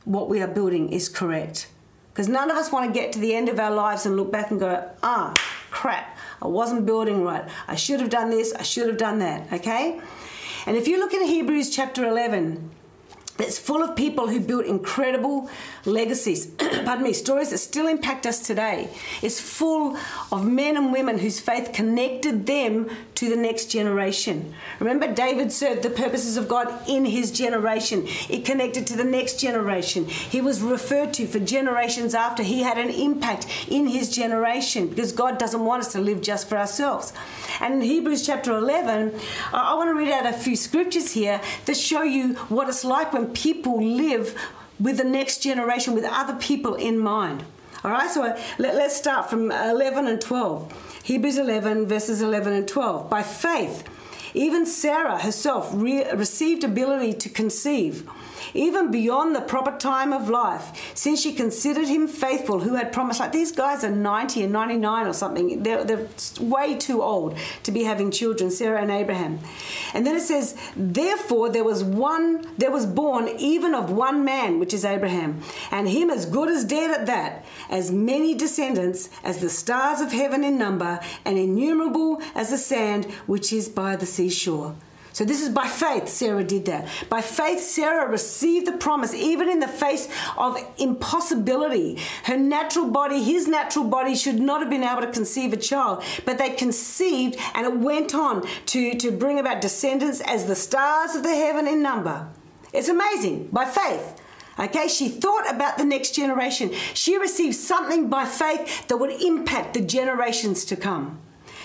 what 0.06 0.30
we 0.30 0.40
are 0.40 0.48
building 0.48 0.94
is 0.94 1.10
correct? 1.10 1.68
Because 2.14 2.28
none 2.28 2.52
of 2.52 2.58
us 2.58 2.72
want 2.72 2.94
to 2.94 3.00
get 3.00 3.12
to 3.14 3.20
the 3.20 3.34
end 3.34 3.50
of 3.50 3.60
our 3.60 3.72
lives 3.72 4.06
and 4.06 4.16
look 4.16 4.32
back 4.32 4.52
and 4.52 4.60
go, 4.60 4.88
ah, 5.02 5.34
crap, 5.72 6.16
I 6.44 6.48
wasn't 6.48 6.86
building 6.86 7.24
right. 7.24 7.50
I 7.68 7.74
should 7.74 8.02
have 8.02 8.12
done 8.12 8.30
this, 8.30 8.54
I 8.54 8.62
should 8.62 8.86
have 8.86 8.98
done 8.98 9.18
that, 9.18 9.52
okay? 9.52 10.00
And 10.68 10.78
if 10.78 10.88
you 10.88 11.00
look 11.00 11.16
in 11.16 11.26
Hebrews 11.26 11.72
chapter 11.76 12.06
11, 12.06 12.70
that's 13.40 13.58
full 13.58 13.82
of 13.82 13.96
people 13.96 14.28
who 14.28 14.40
built 14.42 14.66
incredible 14.66 15.50
legacies. 15.86 16.46
Pardon 16.58 17.04
me, 17.04 17.14
stories 17.14 17.52
that 17.52 17.60
still 17.60 17.88
impact 17.88 18.26
us 18.26 18.46
today. 18.46 18.90
It's 19.22 19.40
full 19.40 19.98
of 20.32 20.46
men 20.46 20.76
and 20.76 20.92
women 20.92 21.18
whose 21.18 21.40
faith 21.40 21.72
connected 21.74 22.46
them 22.46 22.90
to 23.16 23.30
the 23.30 23.38
next 23.38 23.68
generation. 23.68 24.54
Remember, 24.80 25.14
David 25.14 25.54
served 25.54 25.84
the 25.84 25.90
purposes 25.90 26.36
of 26.36 26.50
God 26.50 26.68
in 26.88 27.06
his 27.06 27.32
generation, 27.32 28.06
it 28.30 28.44
connected 28.44 28.86
to 28.88 28.98
the 28.98 29.06
next 29.06 29.40
generation. 29.40 30.06
He 30.06 30.42
was 30.42 30.62
referred 30.62 31.14
to 31.14 31.26
for 31.26 31.40
generations 31.40 32.14
after. 32.14 32.44
He 32.44 32.64
had 32.64 32.78
an 32.78 32.90
impact 32.90 33.48
in 33.70 33.88
his 33.88 34.14
generation 34.14 34.90
because 34.90 35.14
God 35.14 35.38
doesn't 35.38 35.64
want 35.64 35.84
us 35.84 35.94
to 35.94 36.02
live 36.02 36.22
just 36.22 36.50
for 36.50 36.58
ourselves. 36.58 37.14
And 37.62 37.76
in 37.76 37.82
Hebrews 37.82 38.26
chapter 38.26 38.52
11, 38.52 39.18
I 39.54 39.76
want 39.76 39.90
to 39.90 39.94
read 39.94 40.12
out 40.12 40.26
a 40.26 40.34
few 40.34 40.56
scriptures 40.56 41.12
here 41.12 41.42
that 41.66 41.78
show 41.78 42.04
you 42.04 42.36
what 42.50 42.68
it's 42.68 42.84
like 42.84 43.14
when 43.14 43.29
people 43.30 43.84
live 43.84 44.38
with 44.80 44.98
the 44.98 45.04
next 45.04 45.44
generation, 45.44 45.94
with 45.94 46.06
other 46.06 46.36
people 46.36 46.76
in 46.76 46.98
mind. 46.98 47.44
All 47.84 47.92
right, 47.92 48.10
so 48.10 48.36
let, 48.58 48.76
us 48.76 48.96
start 48.96 49.30
from 49.30 49.52
11 49.52 50.08
and 50.08 50.20
12. 50.20 51.02
Hebrews 51.04 51.38
11, 51.38 51.88
verses 51.88 52.22
11 52.22 52.54
and 52.54 52.68
12. 52.68 53.10
By 53.10 53.24
faith, 53.24 53.84
even 54.34 54.66
Sarah 54.66 55.18
herself 55.18 55.70
re- 55.74 56.10
received 56.12 56.64
ability 56.64 57.14
to 57.14 57.30
conceive 57.30 58.10
even 58.54 58.92
beyond 58.92 59.36
the 59.36 59.42
proper 59.42 59.78
time 59.78 60.14
of 60.14 60.30
life, 60.30 60.92
since 60.94 61.22
she 61.22 61.34
considered 61.34 61.88
him 61.88 62.08
faithful 62.08 62.60
who 62.60 62.76
had 62.76 62.92
promised. 62.92 63.20
Like 63.20 63.32
these 63.32 63.52
guys 63.52 63.84
are 63.84 63.92
90 63.92 64.44
and 64.44 64.54
99 64.54 65.08
or 65.08 65.14
something. 65.14 65.64
They're, 65.64 65.84
they're 65.84 66.08
way 66.40 66.76
too 66.76 67.02
old 67.02 67.38
to 67.64 67.72
be 67.72 67.84
having 67.84 68.12
children, 68.12 68.52
Sarah 68.52 68.82
and 68.82 68.92
Abraham. 68.92 69.40
And 69.94 70.06
then 70.06 70.16
it 70.16 70.22
says, 70.22 70.56
Therefore 70.76 71.50
there 71.50 71.64
was 71.64 71.84
one, 71.84 72.46
there 72.58 72.72
was 72.72 72.86
born 72.86 73.28
even 73.38 73.74
of 73.74 73.92
one 73.92 74.24
man, 74.24 74.60
which 74.60 74.74
is 74.74 74.86
Abraham, 74.86 75.42
and 75.72 75.88
him 75.90 76.10
as 76.10 76.26
good 76.26 76.50
as 76.50 76.66
dead 76.66 76.92
at 76.92 77.06
that, 77.08 77.46
as 77.70 77.92
many 77.92 78.36
descendants 78.36 79.10
as 79.24 79.40
the 79.40 79.50
stars 79.50 80.02
of 80.02 80.12
heaven 80.12 80.44
in 80.44 80.58
number, 80.58 81.00
and 81.26 81.38
innumerable 81.38 82.22
as 82.36 82.50
the 82.50 82.58
sand 82.58 83.06
which 83.26 83.52
is 83.54 83.70
by 83.70 83.96
the 83.96 84.06
seashore. 84.06 84.76
So 85.20 85.26
this 85.26 85.42
is 85.42 85.50
by 85.50 85.68
faith 85.68 86.08
Sarah 86.08 86.46
did 86.46 86.64
that. 86.68 86.88
By 87.10 87.20
faith 87.20 87.60
Sarah 87.60 88.10
received 88.10 88.66
the 88.66 88.78
promise 88.78 89.14
even 89.14 89.50
in 89.50 89.60
the 89.60 89.68
face 89.68 90.08
of 90.38 90.58
impossibility. 90.78 92.00
Her 92.24 92.38
natural 92.38 92.90
body, 92.90 93.22
his 93.22 93.46
natural 93.46 93.84
body 93.84 94.16
should 94.16 94.40
not 94.40 94.62
have 94.62 94.70
been 94.70 94.82
able 94.82 95.02
to 95.02 95.12
conceive 95.12 95.52
a 95.52 95.58
child, 95.58 96.06
but 96.24 96.38
they 96.38 96.52
conceived 96.52 97.36
and 97.54 97.68
it 97.68 97.80
went 97.80 98.16
on 98.16 98.48
to, 98.68 98.96
to 98.96 99.12
bring 99.12 99.40
about 99.40 99.60
descendants 99.60 100.22
as 100.22 100.46
the 100.46 100.56
stars 100.56 101.16
of 101.16 101.24
the 101.24 101.36
heaven 101.36 101.68
in 101.68 101.84
number. 101.84 102.30
It's 102.72 102.88
amazing 102.88 103.50
by 103.52 103.66
faith. 103.66 104.22
Okay, 104.58 104.88
she 104.88 105.10
thought 105.10 105.54
about 105.54 105.78
the 105.78 105.84
next 105.84 106.16
generation. 106.16 106.72
She 106.94 107.18
received 107.18 107.58
something 107.58 108.10
by 108.10 108.24
faith 108.24 108.88
that 108.88 108.96
would 108.96 109.22
impact 109.22 109.74
the 109.74 109.82
generations 109.82 110.64
to 110.64 110.78
come. 110.78 111.20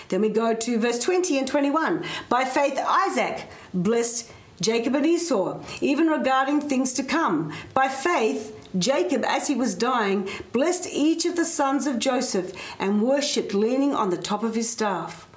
Then 0.09 0.21
we 0.21 0.29
go 0.29 0.53
to 0.53 0.79
verse 0.79 0.99
20 0.99 1.37
and 1.37 1.47
21. 1.47 2.03
By 2.29 2.45
faith, 2.45 2.79
Isaac 2.79 3.47
blessed 3.73 4.31
Jacob 4.61 4.95
and 4.95 5.05
Esau, 5.05 5.61
even 5.81 6.07
regarding 6.07 6.61
things 6.61 6.93
to 6.93 7.03
come. 7.03 7.53
By 7.73 7.87
faith, 7.87 8.57
Jacob, 8.77 9.23
as 9.25 9.47
he 9.47 9.55
was 9.55 9.75
dying, 9.75 10.29
blessed 10.51 10.87
each 10.91 11.25
of 11.25 11.35
the 11.35 11.45
sons 11.45 11.87
of 11.87 11.99
Joseph 11.99 12.53
and 12.79 13.01
worshipped 13.01 13.53
leaning 13.53 13.93
on 13.93 14.09
the 14.09 14.17
top 14.17 14.43
of 14.43 14.55
his 14.55 14.69
staff. 14.69 15.27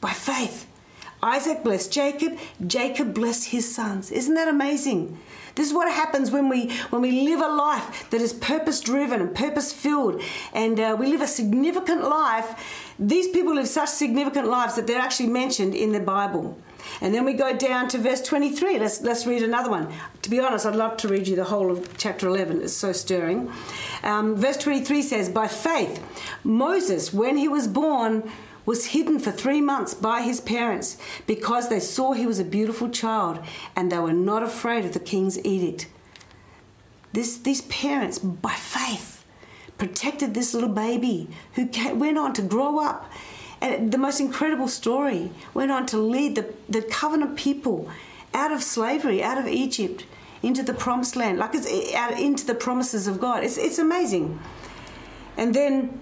By 0.00 0.12
faith, 0.12 0.66
Isaac 1.22 1.62
blessed 1.62 1.92
Jacob, 1.92 2.38
Jacob 2.66 3.12
blessed 3.12 3.50
his 3.50 3.72
sons. 3.72 4.10
Isn't 4.10 4.34
that 4.34 4.48
amazing? 4.48 5.18
This 5.54 5.68
is 5.68 5.74
what 5.74 5.92
happens 5.92 6.30
when 6.30 6.48
we 6.48 6.70
when 6.90 7.02
we 7.02 7.26
live 7.28 7.40
a 7.40 7.48
life 7.48 8.08
that 8.10 8.20
is 8.20 8.32
purpose 8.32 8.80
driven 8.80 9.20
and 9.20 9.34
purpose 9.34 9.72
filled, 9.72 10.22
and 10.54 10.80
uh, 10.80 10.96
we 10.98 11.06
live 11.06 11.20
a 11.20 11.26
significant 11.26 12.04
life. 12.04 12.89
These 13.02 13.28
people 13.28 13.54
live 13.54 13.66
such 13.66 13.88
significant 13.88 14.46
lives 14.46 14.76
that 14.76 14.86
they're 14.86 15.00
actually 15.00 15.30
mentioned 15.30 15.74
in 15.74 15.92
the 15.92 16.00
Bible. 16.00 16.58
And 17.00 17.14
then 17.14 17.24
we 17.24 17.32
go 17.32 17.56
down 17.56 17.88
to 17.88 17.98
verse 17.98 18.20
23. 18.20 18.78
Let's, 18.78 19.00
let's 19.00 19.26
read 19.26 19.42
another 19.42 19.70
one. 19.70 19.90
To 20.20 20.28
be 20.28 20.38
honest, 20.38 20.66
I'd 20.66 20.76
love 20.76 20.98
to 20.98 21.08
read 21.08 21.26
you 21.26 21.34
the 21.34 21.44
whole 21.44 21.70
of 21.70 21.96
chapter 21.96 22.28
11. 22.28 22.60
It's 22.60 22.74
so 22.74 22.92
stirring. 22.92 23.50
Um, 24.02 24.36
verse 24.36 24.58
23 24.58 25.00
says, 25.00 25.30
By 25.30 25.48
faith, 25.48 26.02
Moses, 26.44 27.10
when 27.10 27.38
he 27.38 27.48
was 27.48 27.66
born, 27.66 28.30
was 28.66 28.88
hidden 28.88 29.18
for 29.18 29.30
three 29.30 29.62
months 29.62 29.94
by 29.94 30.20
his 30.20 30.40
parents 30.40 30.98
because 31.26 31.70
they 31.70 31.80
saw 31.80 32.12
he 32.12 32.26
was 32.26 32.38
a 32.38 32.44
beautiful 32.44 32.90
child 32.90 33.40
and 33.74 33.90
they 33.90 33.98
were 33.98 34.12
not 34.12 34.42
afraid 34.42 34.84
of 34.84 34.92
the 34.92 35.00
king's 35.00 35.42
edict. 35.42 35.88
This, 37.14 37.38
these 37.38 37.62
parents, 37.62 38.18
by 38.18 38.52
faith, 38.52 39.19
protected 39.80 40.34
this 40.34 40.54
little 40.54 40.68
baby 40.68 41.26
who 41.54 41.66
came, 41.66 41.98
went 41.98 42.18
on 42.18 42.32
to 42.34 42.42
grow 42.42 42.78
up. 42.78 43.10
And 43.60 43.90
the 43.90 43.98
most 43.98 44.20
incredible 44.20 44.68
story 44.68 45.32
went 45.54 45.72
on 45.72 45.86
to 45.86 45.98
lead 45.98 46.36
the, 46.36 46.54
the 46.68 46.82
covenant 46.82 47.36
people 47.36 47.90
out 48.32 48.52
of 48.52 48.62
slavery, 48.62 49.22
out 49.22 49.38
of 49.38 49.48
Egypt, 49.48 50.06
into 50.42 50.62
the 50.62 50.72
promised 50.72 51.16
land, 51.16 51.38
like 51.38 51.54
it's 51.54 51.66
eh, 51.66 51.94
out 51.96 52.18
into 52.18 52.46
the 52.46 52.54
promises 52.54 53.06
of 53.06 53.20
God. 53.20 53.42
It's, 53.42 53.58
it's 53.58 53.78
amazing. 53.78 54.38
And 55.36 55.54
then 55.54 56.00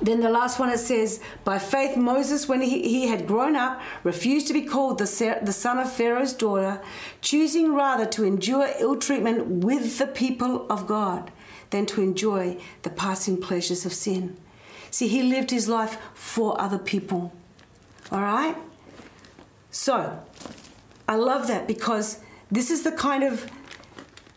then 0.00 0.20
the 0.20 0.30
last 0.30 0.58
one 0.58 0.68
it 0.70 0.78
says, 0.78 1.20
By 1.44 1.58
faith, 1.58 1.96
Moses, 1.96 2.48
when 2.48 2.60
he, 2.60 2.82
he 2.82 3.06
had 3.06 3.26
grown 3.26 3.56
up, 3.56 3.80
refused 4.02 4.46
to 4.48 4.52
be 4.52 4.62
called 4.62 4.98
the, 4.98 5.38
the 5.42 5.52
son 5.52 5.78
of 5.78 5.90
Pharaoh's 5.90 6.34
daughter, 6.34 6.82
choosing 7.22 7.74
rather 7.74 8.04
to 8.06 8.24
endure 8.24 8.68
ill 8.78 8.96
treatment 8.96 9.64
with 9.64 9.98
the 9.98 10.06
people 10.06 10.66
of 10.70 10.86
God 10.86 11.30
than 11.74 11.86
to 11.86 12.00
enjoy 12.00 12.56
the 12.82 12.90
passing 12.90 13.36
pleasures 13.36 13.84
of 13.84 13.92
sin. 13.92 14.36
See, 14.92 15.08
he 15.08 15.24
lived 15.24 15.50
his 15.50 15.68
life 15.68 15.98
for 16.14 16.60
other 16.60 16.78
people. 16.78 17.32
All 18.12 18.20
right? 18.20 18.56
So, 19.72 20.20
I 21.08 21.16
love 21.16 21.48
that 21.48 21.66
because 21.66 22.20
this 22.48 22.70
is 22.70 22.84
the 22.84 22.92
kind 22.92 23.24
of 23.24 23.50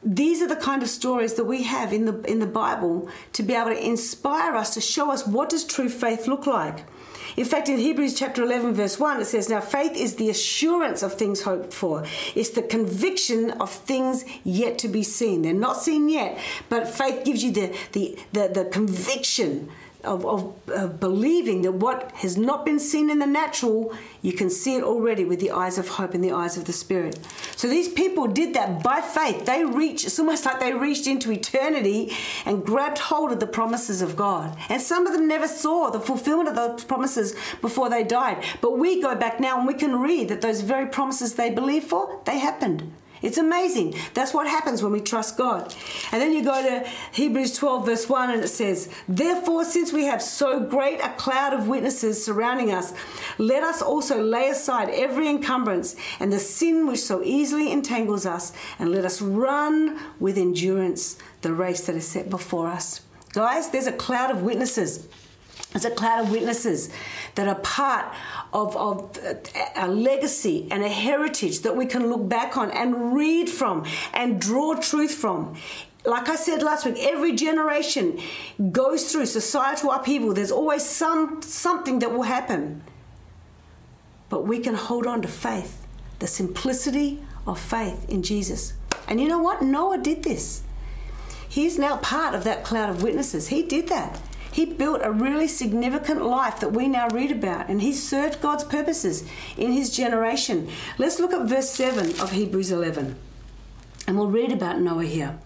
these 0.03 0.41
are 0.41 0.47
the 0.47 0.55
kind 0.55 0.81
of 0.81 0.89
stories 0.89 1.33
that 1.35 1.43
we 1.43 1.63
have 1.63 1.93
in 1.93 2.05
the 2.05 2.21
in 2.21 2.39
the 2.39 2.47
Bible 2.47 3.07
to 3.33 3.43
be 3.43 3.53
able 3.53 3.71
to 3.71 3.85
inspire 3.85 4.55
us 4.55 4.73
to 4.73 4.81
show 4.81 5.11
us 5.11 5.27
what 5.27 5.49
does 5.49 5.63
true 5.63 5.89
faith 5.89 6.27
look 6.27 6.47
like. 6.47 6.85
In 7.37 7.45
fact, 7.45 7.69
in 7.69 7.77
Hebrews 7.77 8.15
chapter 8.15 8.41
11, 8.41 8.73
verse 8.73 8.99
1, 8.99 9.21
it 9.21 9.25
says, 9.25 9.47
Now 9.47 9.61
faith 9.61 9.95
is 9.95 10.15
the 10.15 10.31
assurance 10.31 11.03
of 11.03 11.13
things 11.13 11.43
hoped 11.43 11.71
for. 11.71 12.03
It's 12.33 12.49
the 12.49 12.63
conviction 12.63 13.51
of 13.51 13.71
things 13.71 14.25
yet 14.43 14.79
to 14.79 14.87
be 14.87 15.03
seen. 15.03 15.43
They're 15.43 15.53
not 15.53 15.79
seen 15.79 16.09
yet, 16.09 16.39
but 16.67 16.87
faith 16.87 17.23
gives 17.23 17.43
you 17.43 17.51
the, 17.51 17.77
the, 17.91 18.17
the, 18.33 18.47
the 18.47 18.65
conviction 18.65 19.69
of, 20.03 20.25
of, 20.25 20.69
of, 20.69 20.99
believing 20.99 21.61
that 21.63 21.73
what 21.73 22.11
has 22.17 22.37
not 22.37 22.65
been 22.65 22.79
seen 22.79 23.09
in 23.09 23.19
the 23.19 23.25
natural, 23.25 23.95
you 24.21 24.33
can 24.33 24.49
see 24.49 24.75
it 24.75 24.83
already 24.83 25.25
with 25.25 25.39
the 25.39 25.51
eyes 25.51 25.77
of 25.77 25.87
hope 25.87 26.13
and 26.13 26.23
the 26.23 26.31
eyes 26.31 26.57
of 26.57 26.65
the 26.65 26.73
Spirit. 26.73 27.19
So 27.55 27.67
these 27.67 27.89
people 27.89 28.27
did 28.27 28.53
that 28.53 28.83
by 28.83 29.01
faith. 29.01 29.45
They 29.45 29.65
reached, 29.65 30.05
it's 30.05 30.19
almost 30.19 30.45
like 30.45 30.59
they 30.59 30.73
reached 30.73 31.07
into 31.07 31.31
eternity 31.31 32.15
and 32.45 32.65
grabbed 32.65 32.99
hold 32.99 33.31
of 33.31 33.39
the 33.39 33.47
promises 33.47 34.01
of 34.01 34.15
God. 34.15 34.57
And 34.69 34.81
some 34.81 35.07
of 35.07 35.13
them 35.13 35.27
never 35.27 35.47
saw 35.47 35.89
the 35.89 35.99
fulfillment 35.99 36.49
of 36.49 36.55
those 36.55 36.83
promises 36.83 37.35
before 37.61 37.89
they 37.89 38.03
died. 38.03 38.43
But 38.61 38.77
we 38.77 39.01
go 39.01 39.15
back 39.15 39.39
now 39.39 39.57
and 39.57 39.67
we 39.67 39.73
can 39.73 39.99
read 39.99 40.29
that 40.29 40.41
those 40.41 40.61
very 40.61 40.87
promises 40.87 41.35
they 41.35 41.49
believed 41.49 41.87
for, 41.87 42.21
they 42.25 42.39
happened. 42.39 42.93
It's 43.21 43.37
amazing. 43.37 43.95
That's 44.13 44.33
what 44.33 44.47
happens 44.47 44.83
when 44.83 44.91
we 44.91 45.01
trust 45.01 45.37
God. 45.37 45.73
And 46.11 46.21
then 46.21 46.33
you 46.33 46.43
go 46.43 46.61
to 46.61 46.87
Hebrews 47.11 47.55
12, 47.57 47.85
verse 47.85 48.09
1, 48.09 48.31
and 48.31 48.43
it 48.43 48.47
says, 48.47 48.89
Therefore, 49.07 49.65
since 49.65 49.91
we 49.91 50.05
have 50.05 50.21
so 50.21 50.59
great 50.59 50.99
a 50.99 51.09
cloud 51.17 51.53
of 51.53 51.67
witnesses 51.67 52.23
surrounding 52.23 52.71
us, 52.71 52.93
let 53.37 53.63
us 53.63 53.81
also 53.81 54.21
lay 54.21 54.49
aside 54.49 54.89
every 54.89 55.27
encumbrance 55.27 55.95
and 56.19 56.31
the 56.31 56.39
sin 56.39 56.87
which 56.87 56.99
so 56.99 57.23
easily 57.23 57.71
entangles 57.71 58.25
us, 58.25 58.53
and 58.79 58.91
let 58.91 59.05
us 59.05 59.21
run 59.21 59.99
with 60.19 60.37
endurance 60.37 61.17
the 61.41 61.53
race 61.53 61.85
that 61.85 61.95
is 61.95 62.07
set 62.07 62.29
before 62.29 62.67
us. 62.67 63.01
Guys, 63.33 63.69
there's 63.69 63.87
a 63.87 63.91
cloud 63.91 64.31
of 64.31 64.41
witnesses. 64.41 65.07
There's 65.71 65.85
a 65.85 65.91
cloud 65.91 66.25
of 66.25 66.31
witnesses 66.31 66.89
that 67.35 67.47
are 67.47 67.55
part 67.55 68.13
of, 68.53 68.75
of 68.75 69.17
uh, 69.19 69.35
a 69.75 69.87
legacy 69.87 70.67
and 70.71 70.83
a 70.83 70.89
heritage 70.89 71.59
that 71.61 71.75
we 71.75 71.85
can 71.85 72.09
look 72.09 72.27
back 72.27 72.57
on 72.57 72.71
and 72.71 73.13
read 73.13 73.49
from 73.49 73.85
and 74.13 74.39
draw 74.39 74.75
truth 74.75 75.13
from 75.13 75.55
like 76.07 76.29
I 76.29 76.37
said 76.37 76.63
last 76.63 76.85
week, 76.85 76.95
every 76.99 77.35
generation 77.35 78.17
goes 78.71 79.11
through 79.11 79.25
societal 79.25 79.91
upheaval. 79.91 80.33
There's 80.33 80.51
always 80.51 80.83
some 80.83 81.41
something 81.41 81.99
that 81.99 82.13
will 82.13 82.23
happen. 82.23 82.81
But 84.29 84.45
we 84.45 84.59
can 84.59 84.73
hold 84.73 85.05
on 85.05 85.21
to 85.21 85.27
faith, 85.27 85.85
the 86.19 86.27
simplicity 86.27 87.23
of 87.45 87.59
faith 87.59 88.09
in 88.09 88.23
Jesus. 88.23 88.73
And 89.07 89.19
you 89.19 89.27
know 89.27 89.39
what? 89.39 89.61
Noah 89.61 89.97
did 89.97 90.23
this. 90.23 90.63
He's 91.47 91.77
now 91.77 91.97
part 91.97 92.35
of 92.35 92.43
that 92.43 92.63
cloud 92.63 92.89
of 92.89 93.03
witnesses. 93.03 93.47
He 93.47 93.63
did 93.63 93.87
that. 93.89 94.19
He 94.51 94.65
built 94.65 95.01
a 95.03 95.11
really 95.11 95.47
significant 95.47 96.23
life 96.23 96.59
that 96.59 96.73
we 96.73 96.87
now 96.87 97.07
read 97.09 97.31
about, 97.31 97.69
and 97.69 97.81
he 97.81 97.93
served 97.93 98.41
God's 98.41 98.63
purposes 98.63 99.23
in 99.55 99.71
his 99.71 99.95
generation. 99.95 100.69
Let's 100.97 101.19
look 101.19 101.33
at 101.33 101.47
verse 101.47 101.69
7 101.69 102.19
of 102.19 102.31
Hebrews 102.31 102.71
11, 102.71 103.15
and 104.07 104.17
we'll 104.17 104.27
read 104.27 104.51
about 104.51 104.79
Noah 104.79 105.05
here. 105.05 105.37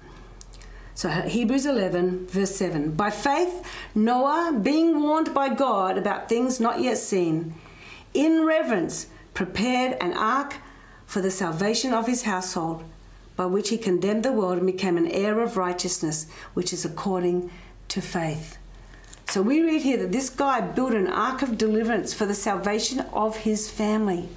So, 0.93 1.10
Hebrews 1.10 1.65
11, 1.65 2.27
verse 2.27 2.55
7. 2.55 2.91
By 2.91 3.10
faith, 3.10 3.65
Noah, 3.96 4.60
being 4.62 5.01
warned 5.01 5.34
by 5.34 5.50
God 5.50 5.98
about 5.98 6.29
things 6.29 6.60
not 6.60 6.79
yet 6.79 6.98
seen, 6.98 7.55
in 8.13 8.46
reverence 8.46 9.08
prepared 9.34 9.98
an 10.01 10.13
ark 10.13 10.58
for 11.05 11.22
the 11.22 11.31
salvation 11.31 11.93
of 11.93 12.08
his 12.08 12.24
household, 12.24 12.84
by 13.36 13.46
which 13.46 13.70
he 13.70 13.77
condemned 13.77 14.24
the 14.24 14.31
world 14.31 14.58
and 14.58 14.67
became 14.67 14.98
an 14.98 15.08
heir 15.08 15.39
of 15.39 15.58
righteousness, 15.58 16.27
which 16.53 16.72
is 16.72 16.86
according 16.86 17.50
to 17.88 18.01
faith. 18.01 18.58
So 19.31 19.41
we 19.41 19.61
read 19.61 19.81
here 19.83 19.95
that 19.95 20.11
this 20.11 20.29
guy 20.29 20.59
built 20.59 20.91
an 20.91 21.07
ark 21.07 21.41
of 21.41 21.57
deliverance 21.57 22.13
for 22.13 22.25
the 22.25 22.33
salvation 22.33 23.00
of 23.13 23.38
his 23.38 23.71
family. 23.71 24.27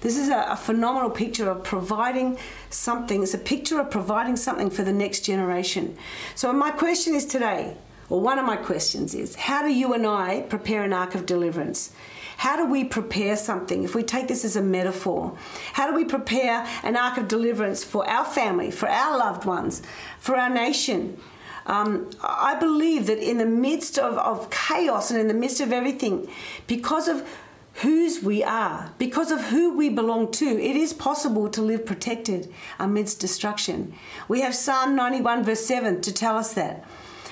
This 0.00 0.16
is 0.16 0.30
a, 0.30 0.46
a, 0.52 0.56
phenomenal 0.56 1.10
picture 1.10 1.50
of 1.50 1.62
providing 1.62 2.38
something. 2.70 3.22
It's 3.22 3.34
a 3.34 3.38
picture 3.38 3.78
of 3.78 3.90
providing 3.90 4.36
something 4.36 4.70
for 4.70 4.82
the 4.82 4.94
next 4.94 5.26
generation. 5.26 5.98
So, 6.34 6.54
my 6.54 6.70
question 6.70 7.14
is 7.14 7.26
today, 7.26 7.76
or 8.08 8.22
one 8.22 8.38
of 8.38 8.46
my 8.46 8.56
questions 8.56 9.14
is 9.14 9.34
how 9.34 9.60
do 9.62 9.70
you 9.70 9.92
and 9.92 10.06
I 10.06 10.40
prepare 10.48 10.84
an 10.84 10.94
ark 10.94 11.14
of 11.14 11.26
deliverance? 11.26 11.92
How 12.38 12.56
do 12.56 12.64
we 12.64 12.82
prepare 12.84 13.36
something? 13.36 13.84
If 13.84 13.94
we 13.94 14.02
take 14.02 14.26
this 14.26 14.46
as 14.46 14.56
a 14.56 14.62
metaphor, 14.62 15.36
how 15.74 15.86
do 15.86 15.94
we 15.94 16.06
prepare 16.06 16.66
an 16.82 16.96
ark 16.96 17.18
of 17.18 17.28
deliverance 17.28 17.84
for 17.84 18.08
our 18.08 18.24
family, 18.24 18.70
for 18.70 18.88
our 18.88 19.18
loved 19.18 19.44
ones, 19.44 19.82
for 20.18 20.34
our 20.34 20.48
nation? 20.48 21.18
Um, 21.66 22.10
I 22.22 22.56
believe 22.58 23.06
that 23.06 23.18
in 23.18 23.38
the 23.38 23.46
midst 23.46 23.98
of, 23.98 24.16
of 24.18 24.50
chaos 24.50 25.10
and 25.10 25.20
in 25.20 25.28
the 25.28 25.34
midst 25.34 25.60
of 25.60 25.72
everything, 25.72 26.28
because 26.66 27.08
of 27.08 27.26
whose 27.74 28.22
we 28.22 28.42
are, 28.42 28.92
because 28.98 29.30
of 29.30 29.44
who 29.44 29.76
we 29.76 29.88
belong 29.88 30.30
to, 30.32 30.46
it 30.46 30.76
is 30.76 30.92
possible 30.92 31.48
to 31.48 31.62
live 31.62 31.86
protected 31.86 32.52
amidst 32.78 33.20
destruction. 33.20 33.94
We 34.28 34.40
have 34.40 34.54
Psalm 34.54 34.94
91, 34.96 35.44
verse 35.44 35.64
7 35.64 36.00
to 36.02 36.12
tell 36.12 36.36
us 36.36 36.54
that. 36.54 36.84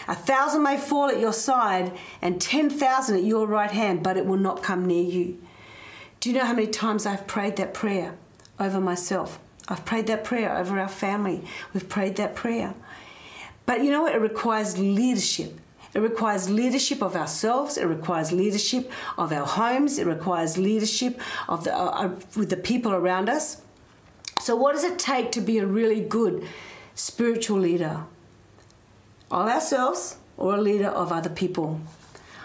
A 0.07 0.15
thousand 0.15 0.63
may 0.63 0.79
fall 0.79 1.11
at 1.11 1.21
your 1.21 1.35
side 1.35 1.93
and 2.23 2.41
10,000 2.41 3.17
at 3.17 3.25
your 3.25 3.47
right 3.47 3.71
hand, 3.71 4.03
but 4.03 4.17
it 4.17 4.25
will 4.25 4.39
not 4.39 4.63
come 4.63 4.87
near 4.87 5.05
you. 5.05 5.39
Do 6.21 6.31
you 6.31 6.39
know 6.39 6.47
how 6.47 6.55
many 6.55 6.67
times 6.67 7.05
I've 7.05 7.27
prayed 7.27 7.57
that 7.57 7.75
prayer 7.75 8.15
over 8.59 8.81
myself? 8.81 9.39
I've 9.69 9.85
prayed 9.85 10.07
that 10.07 10.25
prayer 10.25 10.57
over 10.57 10.81
our 10.81 10.89
family. 10.89 11.45
We've 11.75 11.89
prayed 11.89 12.17
that 12.17 12.35
prayer. 12.35 12.75
But 13.69 13.85
you 13.85 13.91
know 13.91 14.01
what? 14.01 14.15
It 14.15 14.23
requires 14.23 14.79
leadership. 14.79 15.61
It 15.93 15.99
requires 15.99 16.49
leadership 16.49 17.03
of 17.03 17.15
ourselves. 17.15 17.77
It 17.77 17.85
requires 17.85 18.33
leadership 18.33 18.91
of 19.19 19.31
our 19.31 19.45
homes. 19.45 19.99
It 19.99 20.07
requires 20.07 20.57
leadership 20.57 21.21
of 21.51 21.65
the, 21.65 21.77
uh, 21.77 21.91
uh, 21.91 22.09
with 22.35 22.49
the 22.49 22.57
people 22.57 22.95
around 22.95 23.29
us. 23.29 23.61
So, 24.41 24.57
what 24.57 24.75
does 24.75 24.85
it 24.85 24.99
take 24.99 25.33
to 25.33 25.43
be 25.43 25.59
a 25.59 25.67
really 25.67 26.01
good 26.01 26.49
spiritual 26.95 27.59
leader? 27.59 28.05
Of 29.31 29.49
ourselves 29.49 30.17
or 30.39 30.55
a 30.55 30.61
leader 30.63 30.89
of 30.89 31.13
other 31.13 31.29
people? 31.29 31.79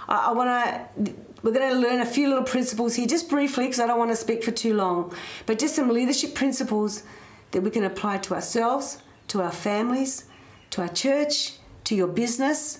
I, 0.10 0.28
I 0.28 0.32
want 0.34 0.50
to. 0.50 1.14
We're 1.42 1.54
going 1.54 1.72
to 1.72 1.80
learn 1.80 2.02
a 2.02 2.06
few 2.06 2.28
little 2.28 2.44
principles 2.44 2.96
here, 2.96 3.08
just 3.08 3.30
briefly, 3.30 3.68
because 3.68 3.80
I 3.80 3.88
don't 3.88 3.98
want 3.98 4.12
to 4.12 4.18
speak 4.18 4.44
for 4.44 4.52
too 4.52 4.74
long. 4.74 5.16
But 5.46 5.58
just 5.58 5.74
some 5.74 5.88
leadership 5.88 6.36
principles 6.36 7.04
that 7.52 7.62
we 7.62 7.70
can 7.70 7.86
apply 7.86 8.18
to 8.18 8.34
ourselves, 8.34 8.98
to 9.30 9.42
our 9.42 9.52
families, 9.52 10.26
to 10.74 10.82
our 10.82 10.88
church, 10.88 11.54
to 11.84 11.94
your 11.94 12.08
business, 12.08 12.80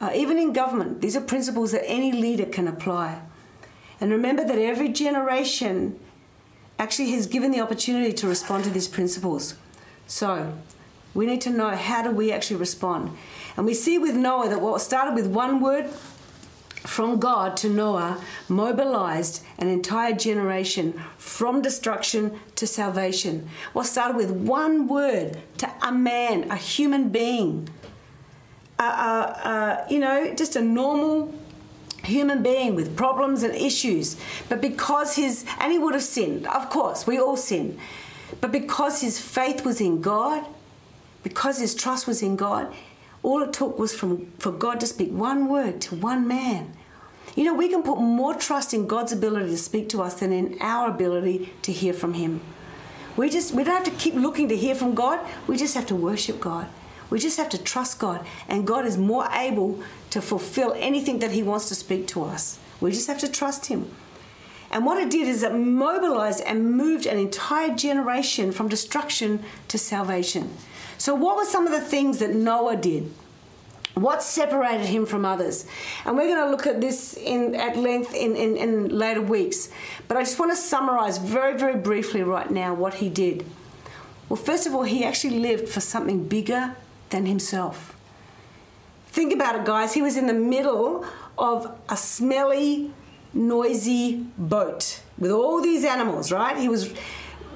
uh, 0.00 0.12
even 0.14 0.38
in 0.38 0.52
government. 0.52 1.00
These 1.00 1.16
are 1.16 1.20
principles 1.20 1.72
that 1.72 1.84
any 1.84 2.12
leader 2.12 2.46
can 2.46 2.68
apply. 2.68 3.22
And 4.00 4.12
remember 4.12 4.44
that 4.44 4.56
every 4.56 4.88
generation 4.90 5.98
actually 6.78 7.10
has 7.10 7.26
given 7.26 7.50
the 7.50 7.60
opportunity 7.60 8.12
to 8.12 8.28
respond 8.28 8.62
to 8.64 8.70
these 8.70 8.86
principles. 8.86 9.56
So 10.06 10.56
we 11.12 11.26
need 11.26 11.40
to 11.40 11.50
know 11.50 11.70
how 11.70 12.02
do 12.02 12.12
we 12.12 12.30
actually 12.30 12.56
respond. 12.56 13.16
And 13.56 13.66
we 13.66 13.74
see 13.74 13.98
with 13.98 14.14
Noah 14.14 14.48
that 14.48 14.60
what 14.60 14.80
started 14.80 15.16
with 15.16 15.26
one 15.26 15.60
word 15.60 15.90
from 16.86 17.18
God 17.18 17.56
to 17.58 17.68
Noah 17.68 18.22
mobilized 18.48 19.42
an 19.58 19.68
entire 19.68 20.12
generation 20.12 21.00
from 21.16 21.62
destruction 21.62 22.38
to 22.56 22.66
salvation. 22.66 23.48
What 23.72 23.86
started 23.86 24.16
with 24.16 24.30
one 24.30 24.86
word 24.86 25.38
to 25.58 25.72
a 25.82 25.90
man, 25.90 26.50
a 26.50 26.56
human 26.56 27.08
being, 27.08 27.68
uh, 28.78 29.84
you 29.88 29.98
know, 29.98 30.34
just 30.34 30.56
a 30.56 30.60
normal 30.60 31.34
human 32.04 32.42
being 32.42 32.74
with 32.74 32.96
problems 32.96 33.42
and 33.42 33.54
issues. 33.54 34.16
But 34.48 34.60
because 34.60 35.16
his, 35.16 35.44
and 35.58 35.72
he 35.72 35.78
would 35.78 35.94
have 35.94 36.02
sinned, 36.02 36.46
of 36.46 36.68
course, 36.68 37.06
we 37.06 37.18
all 37.18 37.36
sin. 37.36 37.78
But 38.40 38.52
because 38.52 39.00
his 39.00 39.18
faith 39.20 39.64
was 39.64 39.80
in 39.80 40.00
God, 40.00 40.44
because 41.22 41.58
his 41.58 41.74
trust 41.74 42.06
was 42.06 42.22
in 42.22 42.36
God, 42.36 42.72
all 43.22 43.42
it 43.42 43.54
took 43.54 43.78
was 43.78 43.94
from, 43.94 44.30
for 44.38 44.52
God 44.52 44.80
to 44.80 44.86
speak 44.86 45.10
one 45.10 45.48
word 45.48 45.80
to 45.82 45.94
one 45.94 46.28
man. 46.28 46.76
You 47.34 47.44
know, 47.44 47.54
we 47.54 47.68
can 47.68 47.82
put 47.82 47.98
more 47.98 48.34
trust 48.34 48.72
in 48.72 48.86
God's 48.86 49.12
ability 49.12 49.50
to 49.50 49.56
speak 49.56 49.88
to 49.90 50.02
us 50.02 50.14
than 50.14 50.32
in 50.32 50.56
our 50.60 50.88
ability 50.88 51.52
to 51.62 51.72
hear 51.72 51.92
from 51.92 52.14
Him. 52.14 52.40
We 53.16 53.28
just 53.28 53.52
we 53.52 53.64
don't 53.64 53.74
have 53.74 53.84
to 53.84 54.02
keep 54.02 54.14
looking 54.14 54.48
to 54.48 54.56
hear 54.56 54.74
from 54.74 54.94
God. 54.94 55.20
We 55.46 55.56
just 55.56 55.74
have 55.74 55.86
to 55.86 55.96
worship 55.96 56.40
God. 56.40 56.68
We 57.10 57.18
just 57.18 57.36
have 57.36 57.48
to 57.50 57.62
trust 57.62 57.98
God, 57.98 58.24
and 58.48 58.66
God 58.66 58.86
is 58.86 58.96
more 58.96 59.28
able 59.32 59.82
to 60.10 60.20
fulfill 60.20 60.74
anything 60.76 61.18
that 61.20 61.32
He 61.32 61.42
wants 61.42 61.68
to 61.68 61.74
speak 61.74 62.06
to 62.08 62.24
us. 62.24 62.58
We 62.80 62.90
just 62.92 63.08
have 63.08 63.18
to 63.18 63.28
trust 63.28 63.66
Him. 63.66 63.90
And 64.70 64.84
what 64.84 64.98
it 64.98 65.10
did 65.10 65.28
is 65.28 65.42
it 65.42 65.54
mobilized 65.54 66.40
and 66.40 66.72
moved 66.72 67.06
an 67.06 67.18
entire 67.18 67.74
generation 67.74 68.50
from 68.50 68.68
destruction 68.68 69.44
to 69.68 69.78
salvation. 69.78 70.56
So, 70.98 71.14
what 71.14 71.36
were 71.36 71.44
some 71.44 71.66
of 71.66 71.72
the 71.72 71.80
things 71.80 72.18
that 72.18 72.34
Noah 72.34 72.76
did? 72.76 73.12
What 73.94 74.22
separated 74.22 74.86
him 74.86 75.06
from 75.06 75.24
others? 75.24 75.66
And 76.04 76.16
we're 76.16 76.26
going 76.26 76.44
to 76.44 76.50
look 76.50 76.66
at 76.66 76.80
this 76.80 77.16
in, 77.16 77.54
at 77.54 77.76
length 77.76 78.12
in, 78.12 78.34
in, 78.34 78.56
in 78.56 78.88
later 78.88 79.22
weeks. 79.22 79.68
But 80.08 80.16
I 80.16 80.22
just 80.22 80.38
want 80.38 80.50
to 80.50 80.56
summarize 80.56 81.18
very, 81.18 81.56
very 81.56 81.76
briefly 81.76 82.22
right 82.22 82.50
now 82.50 82.74
what 82.74 82.94
he 82.94 83.08
did. 83.08 83.46
Well, 84.28 84.36
first 84.36 84.66
of 84.66 84.74
all, 84.74 84.82
he 84.82 85.04
actually 85.04 85.38
lived 85.38 85.68
for 85.68 85.80
something 85.80 86.26
bigger 86.26 86.74
than 87.10 87.26
himself. 87.26 87.96
Think 89.06 89.32
about 89.32 89.54
it, 89.54 89.64
guys. 89.64 89.94
He 89.94 90.02
was 90.02 90.16
in 90.16 90.26
the 90.26 90.34
middle 90.34 91.06
of 91.38 91.78
a 91.88 91.96
smelly, 91.96 92.92
noisy 93.32 94.26
boat 94.36 95.00
with 95.18 95.30
all 95.30 95.60
these 95.60 95.84
animals, 95.84 96.32
right? 96.32 96.56
He 96.56 96.68
was 96.68 96.92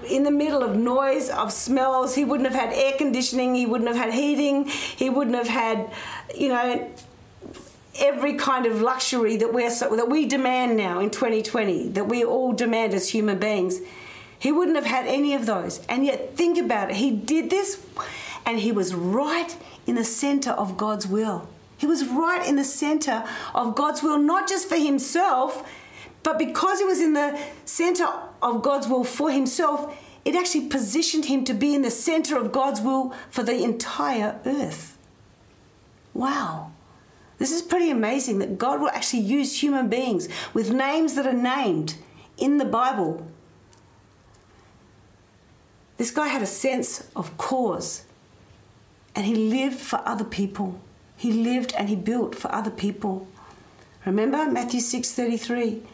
in 0.05 0.25
the 0.25 0.31
middle 0.31 0.63
of 0.63 0.77
noise, 0.77 1.31
of 1.31 1.53
smells. 1.53 2.15
He 2.15 2.25
wouldn't 2.25 2.49
have 2.51 2.59
had 2.59 2.73
air 2.73 2.93
conditioning, 2.97 3.55
he 3.55 3.67
wouldn't 3.67 3.89
have 3.89 3.97
had 3.97 4.15
heating, 4.15 4.67
he 4.67 5.11
wouldn't 5.11 5.37
have 5.37 5.49
had, 5.49 5.91
you 6.37 6.49
know, 6.49 6.91
every 7.99 8.35
kind 8.35 8.67
of 8.67 8.81
luxury 8.81 9.37
that 9.37 9.53
we're 9.53 9.71
so, 9.71 9.95
that 9.97 10.09
we 10.09 10.27
demand 10.27 10.77
now 10.77 11.01
in 11.01 11.11
2020, 11.11 11.89
that 11.91 12.09
we 12.09 12.25
all 12.25 12.53
demand 12.53 12.95
as 12.95 13.09
human 13.09 13.39
beings. 13.39 13.81
He 14.39 14.53
wouldn't 14.53 14.77
have 14.77 14.87
had 14.87 15.07
any 15.07 15.35
of 15.35 15.47
those. 15.47 15.85
And 15.89 16.07
yet 16.07 16.37
think 16.37 16.59
about 16.59 16.91
it. 16.91 16.97
He 16.97 17.11
did 17.11 17.51
this 17.51 17.85
and 18.47 18.61
he 18.61 18.73
was 18.73 18.95
right 18.95 19.57
in 19.87 19.97
the 19.97 20.05
center 20.05 20.53
of 20.53 20.77
God's 20.77 21.07
will. 21.07 21.49
He 21.77 21.87
was 21.87 22.07
right 22.07 22.47
in 22.47 22.57
the 22.57 22.65
center 22.65 23.25
of 23.55 23.75
God's 23.75 24.03
will, 24.03 24.19
not 24.19 24.49
just 24.49 24.69
for 24.69 24.77
himself, 24.77 25.69
but 26.29 26.39
because 26.39 26.79
he 26.79 26.85
was 26.85 27.01
in 27.01 27.15
the 27.15 27.41
center 27.65 28.07
of 28.43 28.61
God's 28.61 28.87
will 28.87 29.03
for 29.03 29.31
himself, 29.33 29.97
it 30.27 30.35
actually 30.35 30.69
positioned 30.69 31.25
him 31.25 31.43
to 31.45 31.55
be 31.55 31.75
in 31.75 31.81
the 31.81 31.91
center 31.91 32.37
of 32.37 32.53
God's 32.53 32.83
will 32.83 33.15
for 33.31 33.43
the 33.43 33.65
entire 33.65 34.39
earth. 34.45 34.99
Wow. 36.13 36.73
This 37.39 37.51
is 37.51 37.63
pretty 37.63 37.91
amazing 37.91 38.41
that 38.41 38.59
God 38.59 38.79
will 38.83 38.91
actually 38.91 39.23
use 39.23 39.63
human 39.63 39.89
beings 39.89 40.29
with 40.53 40.71
names 40.71 41.15
that 41.15 41.27
are 41.27 41.33
named 41.33 41.95
in 42.37 42.59
the 42.59 42.67
Bible. 42.67 43.27
This 45.97 46.11
guy 46.11 46.29
had 46.29 46.43
a 46.43 46.47
sense 46.47 47.09
of 47.17 47.39
cause 47.39 48.05
and 49.17 49.25
he 49.25 49.35
lived 49.35 49.81
for 49.81 50.03
other 50.05 50.25
people. 50.25 50.79
He 51.17 51.33
lived 51.33 51.73
and 51.79 51.89
he 51.89 51.97
built 51.97 52.35
for 52.35 52.55
other 52.55 52.71
people. 52.71 53.27
Remember 54.05 54.45
Matthew 54.45 54.81
6:33 54.81 55.85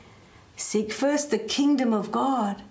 Seek 0.57 0.93
first 0.93 1.31
the 1.31 1.39
kingdom 1.39 1.93
of 1.93 2.13
God 2.13 2.63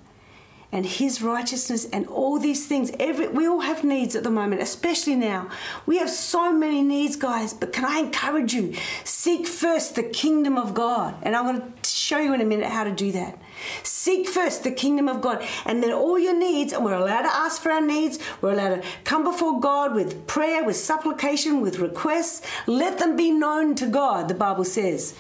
and 0.74 0.88
his 0.88 1.22
righteousness 1.22 1.86
and 1.94 2.08
all 2.08 2.40
these 2.40 2.66
things. 2.66 2.92
Every 3.00 3.28
we 3.28 3.48
all 3.48 3.60
have 3.60 3.84
needs 3.84 4.16
at 4.16 4.24
the 4.24 4.32
moment 4.32 4.62
especially 4.62 5.16
now. 5.16 5.50
We 5.86 6.00
have 6.00 6.10
so 6.10 6.52
many 6.52 6.82
needs 6.82 7.16
guys 7.16 7.54
but 7.54 7.72
can 7.72 7.86
i 7.86 8.00
encourage 8.00 8.54
you? 8.54 8.74
Seek 9.04 9.46
first 9.46 9.96
the 9.96 10.04
kingdom 10.04 10.58
of 10.58 10.74
god. 10.74 11.16
And 11.22 11.36
i'm 11.36 11.46
going 11.46 11.62
to 11.62 11.90
show 11.90 12.18
you 12.18 12.34
in 12.34 12.42
a 12.42 12.46
minute 12.46 12.66
how 12.66 12.84
to 12.86 12.92
do 12.92 13.12
that. 13.12 13.38
Seek 13.84 14.28
first 14.28 14.64
the 14.64 14.72
kingdom 14.72 15.08
of 15.08 15.22
god 15.22 15.46
and 15.66 15.84
then 15.84 15.92
all 15.92 16.18
your 16.18 16.36
needs 16.36 16.74
and 16.74 16.84
we're 16.84 16.96
allowed 16.96 17.22
to 17.22 17.34
ask 17.34 17.62
for 17.62 17.72
our 17.72 17.86
needs. 17.86 18.18
We're 18.42 18.54
allowed 18.54 18.82
to 18.82 18.88
come 19.04 19.24
before 19.24 19.60
god 19.60 19.94
with 19.94 20.26
prayer 20.26 20.64
with 20.64 20.76
supplication 20.76 21.62
with 21.62 21.78
requests. 21.78 22.42
Let 22.66 22.98
them 22.98 23.16
be 23.16 23.30
known 23.30 23.76
to 23.76 23.86
god 23.86 24.28
the 24.28 24.34
bible 24.34 24.66
says 24.66 25.14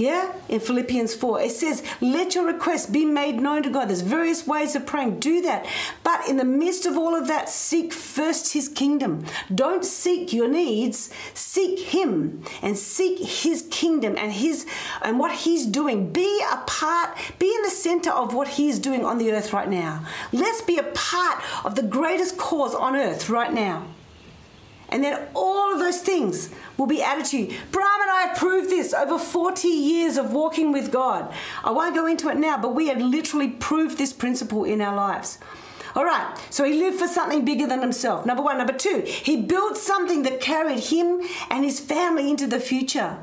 yeah, 0.00 0.32
in 0.48 0.60
Philippians 0.60 1.14
4, 1.14 1.42
it 1.42 1.52
says, 1.52 1.82
Let 2.00 2.34
your 2.34 2.46
requests 2.46 2.86
be 2.86 3.04
made 3.04 3.38
known 3.38 3.62
to 3.64 3.68
God. 3.68 3.90
There's 3.90 4.00
various 4.00 4.46
ways 4.46 4.74
of 4.74 4.86
praying. 4.86 5.20
Do 5.20 5.42
that. 5.42 5.66
But 6.02 6.26
in 6.26 6.38
the 6.38 6.44
midst 6.44 6.86
of 6.86 6.96
all 6.96 7.14
of 7.14 7.28
that, 7.28 7.50
seek 7.50 7.92
first 7.92 8.54
his 8.54 8.66
kingdom. 8.70 9.26
Don't 9.54 9.84
seek 9.84 10.32
your 10.32 10.48
needs, 10.48 11.10
seek 11.34 11.78
him 11.78 12.42
and 12.62 12.78
seek 12.78 13.18
his 13.18 13.66
kingdom 13.70 14.14
and 14.16 14.32
his 14.32 14.64
and 15.02 15.18
what 15.18 15.32
he's 15.32 15.66
doing. 15.66 16.10
Be 16.10 16.42
a 16.50 16.56
part, 16.66 17.18
be 17.38 17.54
in 17.54 17.62
the 17.62 17.68
center 17.68 18.10
of 18.10 18.32
what 18.32 18.48
he's 18.48 18.78
doing 18.78 19.04
on 19.04 19.18
the 19.18 19.30
earth 19.32 19.52
right 19.52 19.68
now. 19.68 20.06
Let's 20.32 20.62
be 20.62 20.78
a 20.78 20.84
part 20.94 21.42
of 21.62 21.74
the 21.74 21.82
greatest 21.82 22.38
cause 22.38 22.74
on 22.74 22.96
earth 22.96 23.28
right 23.28 23.52
now. 23.52 23.86
And 24.90 25.02
then 25.04 25.28
all 25.34 25.72
of 25.72 25.78
those 25.78 26.00
things 26.00 26.50
will 26.76 26.86
be 26.86 27.02
added 27.02 27.24
to 27.26 27.38
you. 27.38 27.46
Bram 27.70 28.00
and 28.02 28.10
I 28.10 28.26
have 28.26 28.36
proved 28.36 28.70
this 28.70 28.92
over 28.92 29.18
40 29.18 29.68
years 29.68 30.16
of 30.16 30.32
walking 30.32 30.72
with 30.72 30.90
God. 30.90 31.32
I 31.64 31.70
won't 31.70 31.94
go 31.94 32.06
into 32.06 32.28
it 32.28 32.36
now, 32.36 32.58
but 32.58 32.74
we 32.74 32.88
have 32.88 33.00
literally 33.00 33.48
proved 33.48 33.98
this 33.98 34.12
principle 34.12 34.64
in 34.64 34.80
our 34.80 34.94
lives. 34.94 35.38
All 35.94 36.04
right, 36.04 36.36
so 36.50 36.64
he 36.64 36.74
lived 36.74 36.98
for 36.98 37.08
something 37.08 37.44
bigger 37.44 37.66
than 37.66 37.80
himself. 37.80 38.24
Number 38.24 38.42
one. 38.42 38.58
Number 38.58 38.72
two, 38.72 39.02
he 39.06 39.40
built 39.40 39.76
something 39.76 40.22
that 40.22 40.40
carried 40.40 40.80
him 40.80 41.20
and 41.50 41.64
his 41.64 41.80
family 41.80 42.30
into 42.30 42.46
the 42.46 42.60
future. 42.60 43.18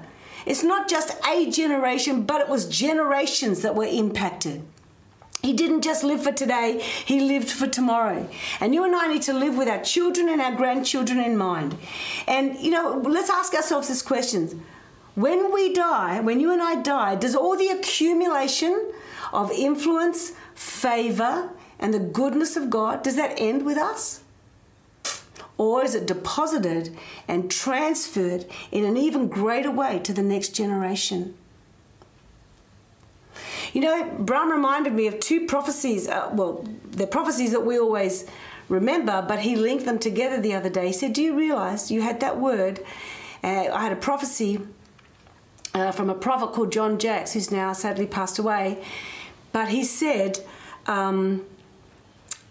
It's 0.45 0.63
not 0.63 0.89
just 0.89 1.15
a 1.27 1.49
generation, 1.51 2.23
but 2.23 2.41
it 2.41 2.49
was 2.49 2.67
generations 2.67 3.61
that 3.61 3.75
were 3.75 3.85
impacted. 3.85 4.63
He 5.41 5.53
didn't 5.53 5.81
just 5.81 6.03
live 6.03 6.23
for 6.23 6.31
today, 6.31 6.81
he 6.81 7.21
lived 7.21 7.49
for 7.49 7.67
tomorrow. 7.67 8.27
And 8.59 8.73
you 8.73 8.83
and 8.83 8.95
I 8.95 9.07
need 9.07 9.21
to 9.23 9.33
live 9.33 9.55
with 9.55 9.67
our 9.67 9.81
children 9.81 10.29
and 10.29 10.41
our 10.41 10.55
grandchildren 10.55 11.19
in 11.19 11.37
mind. 11.37 11.77
And, 12.27 12.57
you 12.59 12.71
know, 12.71 13.01
let's 13.05 13.29
ask 13.29 13.53
ourselves 13.53 13.87
this 13.87 14.01
question 14.01 14.63
when 15.15 15.51
we 15.51 15.73
die, 15.73 16.19
when 16.19 16.39
you 16.39 16.51
and 16.51 16.61
I 16.61 16.75
die, 16.75 17.15
does 17.15 17.35
all 17.35 17.57
the 17.57 17.69
accumulation 17.69 18.91
of 19.33 19.51
influence, 19.51 20.33
favor, 20.53 21.49
and 21.79 21.91
the 21.91 21.99
goodness 21.99 22.55
of 22.55 22.69
God, 22.69 23.01
does 23.01 23.15
that 23.15 23.33
end 23.37 23.65
with 23.65 23.77
us? 23.77 24.21
Or 25.57 25.83
is 25.83 25.95
it 25.95 26.05
deposited 26.05 26.95
and 27.27 27.49
transferred 27.49 28.45
in 28.71 28.85
an 28.85 28.95
even 28.95 29.27
greater 29.27 29.71
way 29.71 29.97
to 29.99 30.13
the 30.13 30.21
next 30.21 30.49
generation? 30.49 31.35
You 33.77 33.83
know, 33.83 34.11
Bram 34.17 34.51
reminded 34.51 34.93
me 34.93 35.05
of 35.05 35.19
two 35.19 35.45
prophecies. 35.45 36.07
Uh, 36.07 36.31
well, 36.33 36.65
they're 36.83 37.05
prophecies 37.05 37.51
that 37.51 37.63
we 37.63 37.77
always 37.77 38.25
remember, 38.69 39.23
but 39.27 39.41
he 39.41 39.55
linked 39.55 39.85
them 39.85 39.99
together 39.99 40.41
the 40.41 40.55
other 40.55 40.67
day. 40.67 40.87
He 40.87 40.93
said, 40.93 41.13
Do 41.13 41.21
you 41.21 41.37
realize 41.37 41.91
you 41.91 42.01
had 42.01 42.19
that 42.21 42.39
word? 42.39 42.79
Uh, 43.43 43.67
I 43.71 43.83
had 43.83 43.91
a 43.91 43.95
prophecy 43.95 44.61
uh, 45.75 45.91
from 45.91 46.09
a 46.09 46.15
prophet 46.15 46.53
called 46.53 46.71
John 46.71 46.97
Jacks, 46.97 47.33
who's 47.33 47.51
now 47.51 47.71
sadly 47.71 48.07
passed 48.07 48.39
away. 48.39 48.83
But 49.51 49.67
he 49.67 49.83
said, 49.83 50.39
um, 50.87 51.45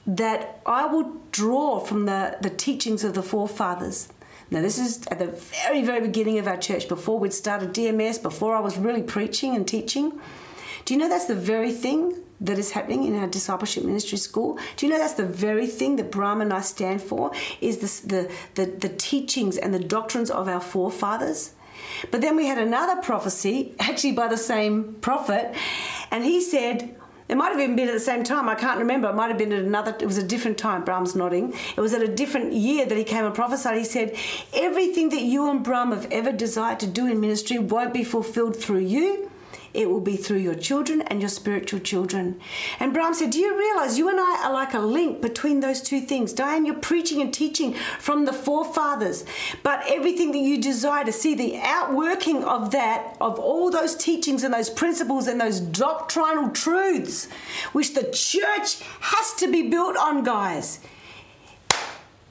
that 0.07 0.61
I 0.65 0.87
will 0.87 1.21
draw 1.33 1.81
from 1.81 2.07
the, 2.07 2.37
the 2.41 2.51
teachings 2.51 3.03
of 3.03 3.15
the 3.15 3.23
forefathers. 3.25 4.11
Now, 4.53 4.61
this 4.61 4.79
is 4.79 5.05
at 5.09 5.19
the 5.19 5.27
very, 5.27 5.83
very 5.83 6.03
beginning 6.03 6.39
of 6.39 6.47
our 6.47 6.57
church, 6.57 6.87
before 6.87 7.19
we'd 7.19 7.35
started 7.35 7.75
DMS, 7.75 8.23
before 8.23 8.55
I 8.55 8.61
was 8.61 8.79
really 8.79 9.03
preaching 9.03 9.57
and 9.57 9.67
teaching. 9.67 10.21
Do 10.87 10.95
you 10.95 11.01
know 11.01 11.09
that's 11.09 11.25
the 11.25 11.35
very 11.35 11.73
thing 11.73 12.15
that 12.41 12.61
is 12.61 12.71
happening 12.71 13.03
in 13.03 13.17
our 13.17 13.27
discipleship 13.27 13.83
ministry 13.83 14.19
school? 14.19 14.57
Do 14.77 14.87
you 14.87 14.93
know 14.93 14.99
that's 14.99 15.15
the 15.15 15.27
very 15.27 15.67
thing 15.67 15.97
that 15.97 16.13
Brahma 16.13 16.45
and 16.45 16.53
I 16.53 16.61
stand 16.61 17.03
for? 17.03 17.33
Is 17.61 17.79
this, 17.79 17.99
the, 17.99 18.31
the, 18.55 18.67
the 18.67 18.91
teachings 18.91 19.57
and 19.57 19.75
the 19.75 19.81
doctrines 19.81 20.31
of 20.31 20.47
our 20.47 20.61
forefathers? 20.61 21.55
But 22.13 22.21
then 22.21 22.37
we 22.37 22.47
had 22.47 22.59
another 22.59 23.03
prophecy, 23.03 23.75
actually 23.81 24.13
by 24.13 24.29
the 24.29 24.37
same 24.37 24.95
prophet, 25.01 25.57
and 26.13 26.25
he 26.25 26.41
said, 26.41 26.97
it 27.29 27.37
might 27.37 27.49
have 27.49 27.59
even 27.59 27.75
been 27.75 27.89
at 27.89 27.95
the 27.95 27.99
same 27.99 28.23
time. 28.23 28.49
I 28.49 28.55
can't 28.55 28.79
remember. 28.79 29.11
It 29.11 29.17
might 29.17 29.27
have 29.27 29.39
been 29.39 29.53
at 29.53 29.65
another. 29.65 29.97
It 29.99 30.07
was 30.07 30.19
a 30.19 30.23
different 30.23 30.57
time. 30.57 30.85
Bram's 30.85 31.17
nodding. 31.17 31.53
It 31.77 31.81
was 31.81 31.93
at 31.93 32.01
a 32.01 32.07
different 32.07 32.53
year 32.53 32.87
that 32.87 32.97
he 32.97 33.03
came 33.03 33.25
and 33.25 33.35
prophesied. 33.35 33.77
He 33.77 33.83
said, 33.83 34.17
"Everything 34.55 35.09
that 35.09 35.23
you 35.23 35.51
and 35.51 35.65
Bram 35.65 35.91
have 35.91 36.07
ever 36.13 36.31
desired 36.31 36.79
to 36.79 36.87
do 36.87 37.09
in 37.09 37.19
ministry 37.19 37.59
won't 37.59 37.93
be 37.93 38.05
fulfilled 38.05 38.55
through 38.55 38.87
you." 38.87 39.29
It 39.77 39.91
will 39.91 40.01
be 40.01 40.17
through 40.17 40.39
your 40.39 40.55
children 40.55 41.03
and 41.03 41.21
your 41.21 41.29
spiritual 41.29 41.81
children. 41.81 42.41
And 42.81 42.95
Bram 42.95 43.13
said, 43.13 43.31
Do 43.31 43.39
you 43.39 43.59
realize 43.59 43.99
you 43.99 44.09
and 44.09 44.19
I 44.19 44.43
are 44.43 44.53
like 44.53 44.73
a 44.73 44.79
link 44.79 45.21
between 45.21 45.61
those 45.61 45.83
two 45.83 46.01
things? 46.01 46.33
Diane, 46.33 46.65
you're 46.65 46.77
preaching 46.77 47.21
and 47.21 47.33
teaching 47.33 47.75
from 47.99 48.25
the 48.25 48.33
forefathers, 48.33 49.27
but 49.63 49.85
everything 49.87 50.33
that 50.33 50.39
you 50.39 50.63
desire 50.63 51.05
to 51.05 51.13
see, 51.13 51.35
the 51.35 51.59
outworking 51.63 52.43
of 52.43 52.71
that, 52.71 53.19
of 53.21 53.39
all 53.39 53.71
those 53.71 53.95
teachings 53.95 54.43
and 54.43 54.55
those 54.55 54.71
principles 54.71 55.27
and 55.27 55.39
those 55.39 55.61
doctrinal 55.61 56.49
truths, 56.49 57.29
which 57.73 57.93
the 57.93 58.05
church 58.05 58.81
has 59.01 59.35
to 59.35 59.53
be 59.53 59.69
built 59.69 59.99
on, 59.99 60.25
guys, 60.25 60.81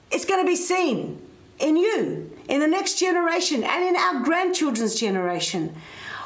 it's 0.10 0.26
going 0.26 0.44
to 0.44 0.50
be 0.50 0.56
seen 0.56 1.22
in 1.60 1.78
you, 1.78 2.36
in 2.50 2.60
the 2.60 2.68
next 2.68 3.00
generation, 3.00 3.64
and 3.64 3.84
in 3.84 3.96
our 3.96 4.24
grandchildren's 4.24 4.96
generation. 4.96 5.76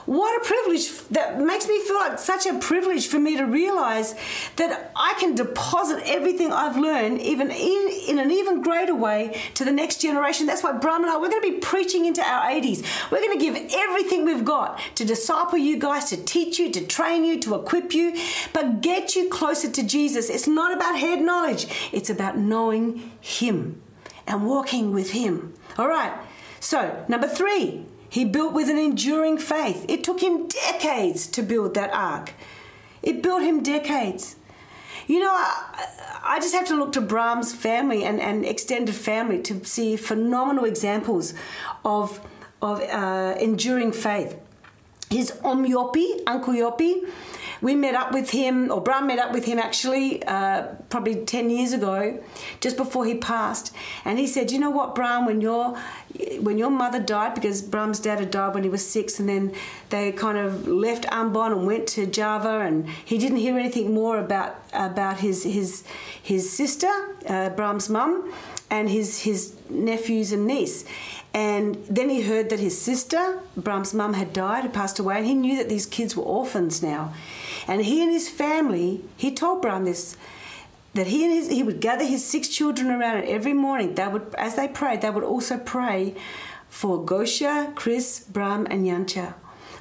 What 0.10 0.41
a 0.41 0.43
privilege 0.43 0.89
that 1.10 1.39
makes 1.39 1.67
me 1.67 1.80
feel 1.84 1.98
like 1.98 2.17
such 2.17 2.48
a 2.48 2.58
privilege 2.58 3.06
for 3.06 3.19
me 3.19 3.38
to 3.38 3.43
realize 3.43 4.15
that 4.56 4.91
I 4.95 5.13
can 5.19 5.36
deposit 5.36 6.02
everything 6.04 6.52
I've 6.52 6.76
learned 6.76 7.22
even 7.22 7.52
in, 7.52 7.89
in 8.08 8.17
an 8.17 8.32
even 8.32 8.63
greater 8.63 8.95
way 8.95 9.39
to 9.54 9.63
the 9.63 9.72
next 9.72 10.02
generation. 10.02 10.48
That's 10.48 10.63
why 10.63 10.72
Bram 10.72 11.04
and 11.04 11.12
I, 11.12 11.17
we're 11.17 11.30
going 11.30 11.43
to 11.43 11.52
be 11.52 11.60
preaching 11.60 12.08
into 12.08 12.24
our 12.24 12.41
80s. 12.50 12.84
We're 13.12 13.19
going 13.19 13.38
to 13.38 13.45
give 13.45 13.56
everything 13.72 14.26
we've 14.26 14.43
got 14.43 14.80
to 14.95 15.06
disciple 15.06 15.60
you 15.60 15.78
guys, 15.78 16.06
to 16.06 16.17
teach 16.17 16.58
you, 16.58 16.72
to 16.72 16.88
train 16.88 17.24
you, 17.24 17.39
to 17.41 17.54
equip 17.54 17.93
you, 17.93 18.19
but 18.52 18.82
get 18.82 19.15
you 19.15 19.30
closer 19.30 19.69
to 19.69 19.84
Jesus. 19.84 20.32
It's 20.32 20.48
not 20.48 20.76
about 20.76 20.98
head 20.98 21.22
knowledge, 21.22 21.67
it's 21.91 22.10
about 22.10 22.36
knowing 22.36 23.12
Him 23.22 23.80
and 24.26 24.48
walking 24.48 24.91
with 24.91 25.12
Him. 25.12 25.54
All 25.78 25.88
right. 25.88 26.13
So, 26.60 27.06
number 27.08 27.28
three, 27.28 27.86
he 28.10 28.26
built 28.26 28.54
with 28.54 28.69
an 28.69 28.78
enduring 28.78 29.38
faith. 29.38 29.86
It 29.88 30.04
took 30.04 30.22
him 30.22 30.48
decades 30.48 31.28
to 31.28 31.41
build 31.41 31.76
that 31.76 31.93
ark. 31.93 32.34
It 33.02 33.22
built 33.22 33.43
him 33.43 33.62
decades. 33.63 34.36
You 35.08 35.19
know, 35.19 35.32
I, 35.32 35.88
I 36.24 36.39
just 36.39 36.54
have 36.54 36.67
to 36.67 36.76
look 36.76 36.91
to 36.93 37.02
Bram's 37.02 37.54
family 37.54 38.04
and, 38.04 38.19
and 38.19 38.45
extended 38.45 38.95
family 38.95 39.41
to 39.43 39.63
see 39.65 39.95
phenomenal 39.95 40.65
examples 40.65 41.34
of, 41.86 42.19
of 42.62 42.82
uh, 42.82 43.36
enduring 43.39 43.91
faith. 43.91 44.38
His 45.10 45.32
Om 45.43 45.65
Yopi, 45.65 46.22
Uncle 46.28 46.54
Yopi, 46.54 47.10
we 47.62 47.76
met 47.76 47.95
up 47.95 48.13
with 48.13 48.32
him, 48.32 48.72
or 48.72 48.82
Bram 48.82 49.08
met 49.08 49.19
up 49.19 49.34
with 49.34 49.45
him 49.45 49.60
actually 49.60 50.24
uh, 50.24 50.63
probably 50.89 51.15
10 51.26 51.50
years 51.50 51.74
ago, 51.74 52.22
just 52.62 52.78
before 52.78 53.06
he 53.06 53.15
passed. 53.15 53.74
And 54.06 54.17
he 54.19 54.28
said, 54.28 54.52
You 54.52 54.60
know 54.60 54.69
what, 54.69 54.95
Bram, 54.95 55.26
when 55.26 55.41
your, 55.41 55.78
when 56.39 56.58
your 56.58 56.69
mother 56.69 57.00
died, 57.00 57.36
because 57.36 57.62
Bram's 57.62 58.00
dad 58.00 58.19
had 58.19 58.32
died 58.32 58.54
when 58.54 58.63
he 58.63 58.69
was 58.69 58.88
six, 58.88 59.19
and 59.19 59.28
then 59.28 59.54
they 59.89 60.12
kind 60.12 60.38
of 60.38 60.67
left 60.67 61.06
Ambon 61.06 61.52
and 61.52 61.65
went 61.65 61.88
to 61.89 62.06
Java, 62.06 62.62
and 62.62 62.88
he 62.88 63.17
didn't 63.17 63.38
hear 63.38 63.58
anything 63.58 63.93
more 63.93 64.17
about, 64.17 64.56
about 64.74 65.19
his, 65.19 65.43
his, 65.43 65.84
his 66.22 66.52
sister, 66.52 66.91
uh, 67.28 67.50
Bram's 67.50 67.89
mum, 67.89 68.34
and 68.72 68.89
his, 68.89 69.24
his 69.24 69.56
nephews 69.69 70.32
and 70.32 70.45
niece. 70.45 70.86
And 71.34 71.76
then 71.89 72.10
he 72.10 72.24
heard 72.24 72.50
that 72.50 72.60
his 72.60 72.80
sister, 72.80 73.39
Bram's 73.56 73.93
mum, 73.93 74.13
had 74.13 74.34
died, 74.34 74.63
had 74.63 74.74
passed 74.74 74.98
away, 75.00 75.17
and 75.17 75.26
he 75.26 75.34
knew 75.34 75.58
that 75.58 75.69
these 75.69 75.86
kids 75.86 76.15
were 76.15 76.24
orphans 76.24 76.82
now. 76.82 77.13
And 77.70 77.86
he 77.86 78.02
and 78.02 78.12
his 78.12 78.28
family, 78.28 79.04
he 79.16 79.32
told 79.32 79.62
Bram 79.62 79.86
this, 79.86 80.18
that 80.96 81.06
he 81.06 81.24
and 81.24 81.32
his, 81.32 81.52
he 81.52 81.62
would 81.62 81.80
gather 81.80 82.04
his 82.04 82.26
six 82.26 82.48
children 82.48 82.90
around, 82.90 83.18
and 83.18 83.28
every 83.28 83.54
morning 83.54 83.94
they 83.94 84.08
would, 84.08 84.34
as 84.40 84.56
they 84.56 84.68
prayed, 84.68 85.02
they 85.02 85.12
would 85.12 85.24
also 85.24 85.60
pray 85.60 86.16
for 86.68 87.06
Gosha, 87.06 87.72
Chris, 87.76 88.22
Bram, 88.22 88.66
and 88.72 88.88
Yancha. 88.88 89.36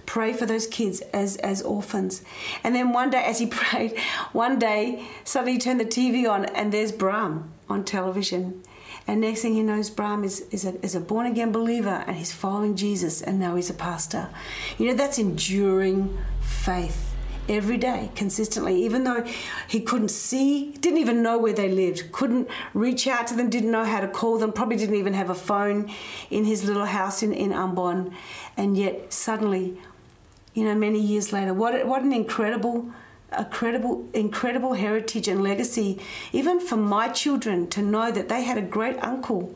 Pray 0.05 0.35
for 0.35 0.44
those 0.44 0.66
kids 0.66 1.01
as, 1.14 1.38
as 1.38 1.62
orphans. 1.62 2.22
And 2.62 2.74
then 2.74 2.92
one 2.92 3.09
day, 3.09 3.24
as 3.24 3.38
he 3.38 3.46
prayed, 3.51 3.98
one 4.33 4.59
day 4.59 5.09
suddenly 5.24 5.53
he 5.53 5.59
turned 5.59 5.81
the 5.81 5.87
TV 5.87 6.31
on, 6.31 6.44
and 6.44 6.70
there's 6.70 6.92
Bram 6.92 7.51
on 7.70 7.87
television. 7.87 8.62
And 9.07 9.22
next 9.22 9.40
thing 9.40 9.55
he 9.55 9.62
knows, 9.62 9.88
Bram 9.88 10.24
is, 10.24 10.42
is 10.51 10.66
a, 10.66 10.79
is 10.85 10.94
a 10.94 11.01
born 11.01 11.24
again 11.24 11.53
believer 11.53 12.05
and 12.07 12.16
he's 12.16 12.33
following 12.33 12.77
Jesus 12.77 13.22
and 13.22 13.40
now 13.40 13.57
he's 13.57 13.70
a 13.70 13.74
pastor. 13.74 14.29
You 14.77 14.88
know, 14.88 14.94
that's 14.94 15.18
enduring 15.18 16.18
faith 16.42 17.07
every 17.48 17.76
day 17.76 18.11
consistently 18.14 18.82
even 18.84 19.04
though 19.04 19.24
he 19.68 19.80
couldn't 19.80 20.11
see 20.11 20.72
didn't 20.80 20.98
even 20.98 21.22
know 21.22 21.38
where 21.38 21.52
they 21.52 21.68
lived 21.68 22.12
couldn't 22.12 22.48
reach 22.74 23.06
out 23.06 23.26
to 23.26 23.34
them 23.34 23.48
didn't 23.48 23.70
know 23.70 23.84
how 23.84 24.00
to 24.00 24.08
call 24.08 24.38
them 24.38 24.52
probably 24.52 24.76
didn't 24.76 24.96
even 24.96 25.14
have 25.14 25.30
a 25.30 25.34
phone 25.34 25.90
in 26.30 26.44
his 26.44 26.64
little 26.64 26.87
house 26.87 27.22
in, 27.22 27.32
in 27.32 27.50
Ambon 27.50 28.12
and 28.56 28.76
yet 28.76 29.12
suddenly 29.12 29.78
you 30.54 30.64
know 30.64 30.74
many 30.74 31.00
years 31.00 31.32
later 31.32 31.54
what, 31.54 31.87
what 31.87 32.02
an 32.02 32.12
incredible 32.12 32.90
a 33.32 33.44
credible, 33.44 34.08
incredible 34.14 34.72
heritage 34.74 35.28
and 35.28 35.42
legacy, 35.42 36.00
even 36.32 36.61
for 36.61 36.76
my 36.76 37.08
children 37.08 37.68
to 37.68 37.82
know 37.82 38.11
that 38.11 38.28
they 38.28 38.42
had 38.42 38.56
a 38.56 38.62
great 38.62 38.96
uncle 39.02 39.54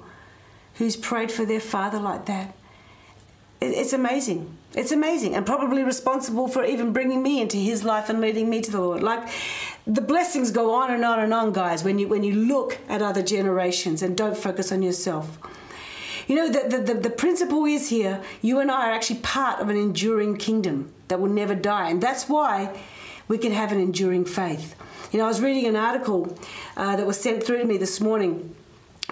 who's 0.74 0.96
prayed 0.96 1.30
for 1.30 1.44
their 1.44 1.60
father 1.60 1.98
like 1.98 2.26
that. 2.26 2.54
It's 3.62 3.92
amazing. 3.92 4.58
It's 4.74 4.90
amazing, 4.90 5.34
and 5.34 5.44
probably 5.44 5.84
responsible 5.84 6.48
for 6.48 6.64
even 6.64 6.92
bringing 6.92 7.22
me 7.22 7.40
into 7.40 7.58
his 7.58 7.84
life 7.84 8.08
and 8.08 8.20
leading 8.20 8.48
me 8.50 8.60
to 8.62 8.70
the 8.70 8.80
Lord. 8.80 9.02
Like 9.02 9.28
the 9.86 10.00
blessings 10.00 10.50
go 10.50 10.74
on 10.74 10.90
and 10.90 11.04
on 11.04 11.20
and 11.20 11.32
on, 11.32 11.52
guys. 11.52 11.84
When 11.84 11.98
you 11.98 12.08
when 12.08 12.24
you 12.24 12.34
look 12.34 12.78
at 12.88 13.02
other 13.02 13.22
generations 13.22 14.02
and 14.02 14.16
don't 14.16 14.36
focus 14.36 14.72
on 14.72 14.82
yourself. 14.82 15.38
You 16.28 16.36
know, 16.36 16.48
the, 16.48 16.78
the, 16.78 16.94
the, 16.94 17.10
principle 17.10 17.64
is 17.64 17.88
here 17.88 18.22
you 18.42 18.60
and 18.60 18.70
I 18.70 18.88
are 18.88 18.92
actually 18.92 19.18
part 19.18 19.60
of 19.60 19.68
an 19.68 19.76
enduring 19.76 20.36
kingdom 20.36 20.92
that 21.08 21.20
will 21.20 21.28
never 21.28 21.54
die. 21.54 21.90
And 21.90 22.00
that's 22.00 22.28
why 22.28 22.80
we 23.26 23.38
can 23.38 23.52
have 23.52 23.72
an 23.72 23.80
enduring 23.80 24.24
faith. 24.24 24.76
You 25.10 25.18
know, 25.18 25.24
I 25.24 25.28
was 25.28 25.40
reading 25.40 25.66
an 25.66 25.76
article 25.76 26.38
uh, 26.76 26.96
that 26.96 27.06
was 27.06 27.20
sent 27.20 27.42
through 27.42 27.58
to 27.58 27.64
me 27.64 27.76
this 27.76 28.00
morning 28.00 28.54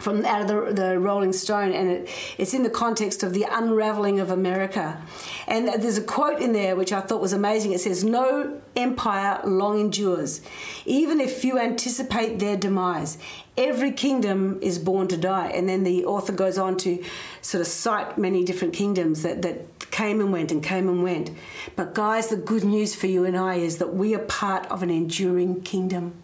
from 0.00 0.24
out 0.24 0.40
of 0.42 0.48
the, 0.48 0.72
the 0.72 0.98
Rolling 0.98 1.32
Stone, 1.32 1.72
and 1.72 1.90
it, 1.90 2.08
it's 2.38 2.54
in 2.54 2.62
the 2.62 2.70
context 2.70 3.22
of 3.22 3.34
the 3.34 3.46
unraveling 3.48 4.18
of 4.18 4.30
America. 4.30 5.00
And 5.46 5.68
there's 5.68 5.98
a 5.98 6.02
quote 6.02 6.40
in 6.40 6.52
there 6.52 6.74
which 6.74 6.92
I 6.92 7.00
thought 7.00 7.20
was 7.20 7.32
amazing. 7.32 7.72
It 7.72 7.80
says, 7.80 8.02
No 8.02 8.60
empire 8.74 9.40
long 9.44 9.78
endures, 9.78 10.40
even 10.86 11.20
if 11.20 11.36
few 11.36 11.58
anticipate 11.58 12.38
their 12.38 12.56
demise. 12.56 13.18
Every 13.56 13.92
kingdom 13.92 14.58
is 14.62 14.78
born 14.78 15.08
to 15.08 15.18
die. 15.18 15.48
And 15.48 15.68
then 15.68 15.84
the 15.84 16.06
author 16.06 16.32
goes 16.32 16.56
on 16.56 16.78
to 16.78 17.04
sort 17.42 17.60
of 17.60 17.66
cite 17.66 18.16
many 18.16 18.42
different 18.42 18.72
kingdoms 18.72 19.22
that, 19.22 19.42
that 19.42 19.90
came 19.90 20.20
and 20.20 20.32
went 20.32 20.50
and 20.50 20.62
came 20.62 20.88
and 20.88 21.02
went. 21.02 21.30
But, 21.76 21.94
guys, 21.94 22.28
the 22.28 22.36
good 22.36 22.64
news 22.64 22.94
for 22.94 23.06
you 23.06 23.24
and 23.24 23.36
I 23.36 23.56
is 23.56 23.78
that 23.78 23.92
we 23.92 24.14
are 24.14 24.20
part 24.20 24.66
of 24.66 24.82
an 24.82 24.88
enduring 24.88 25.60
kingdom, 25.62 26.14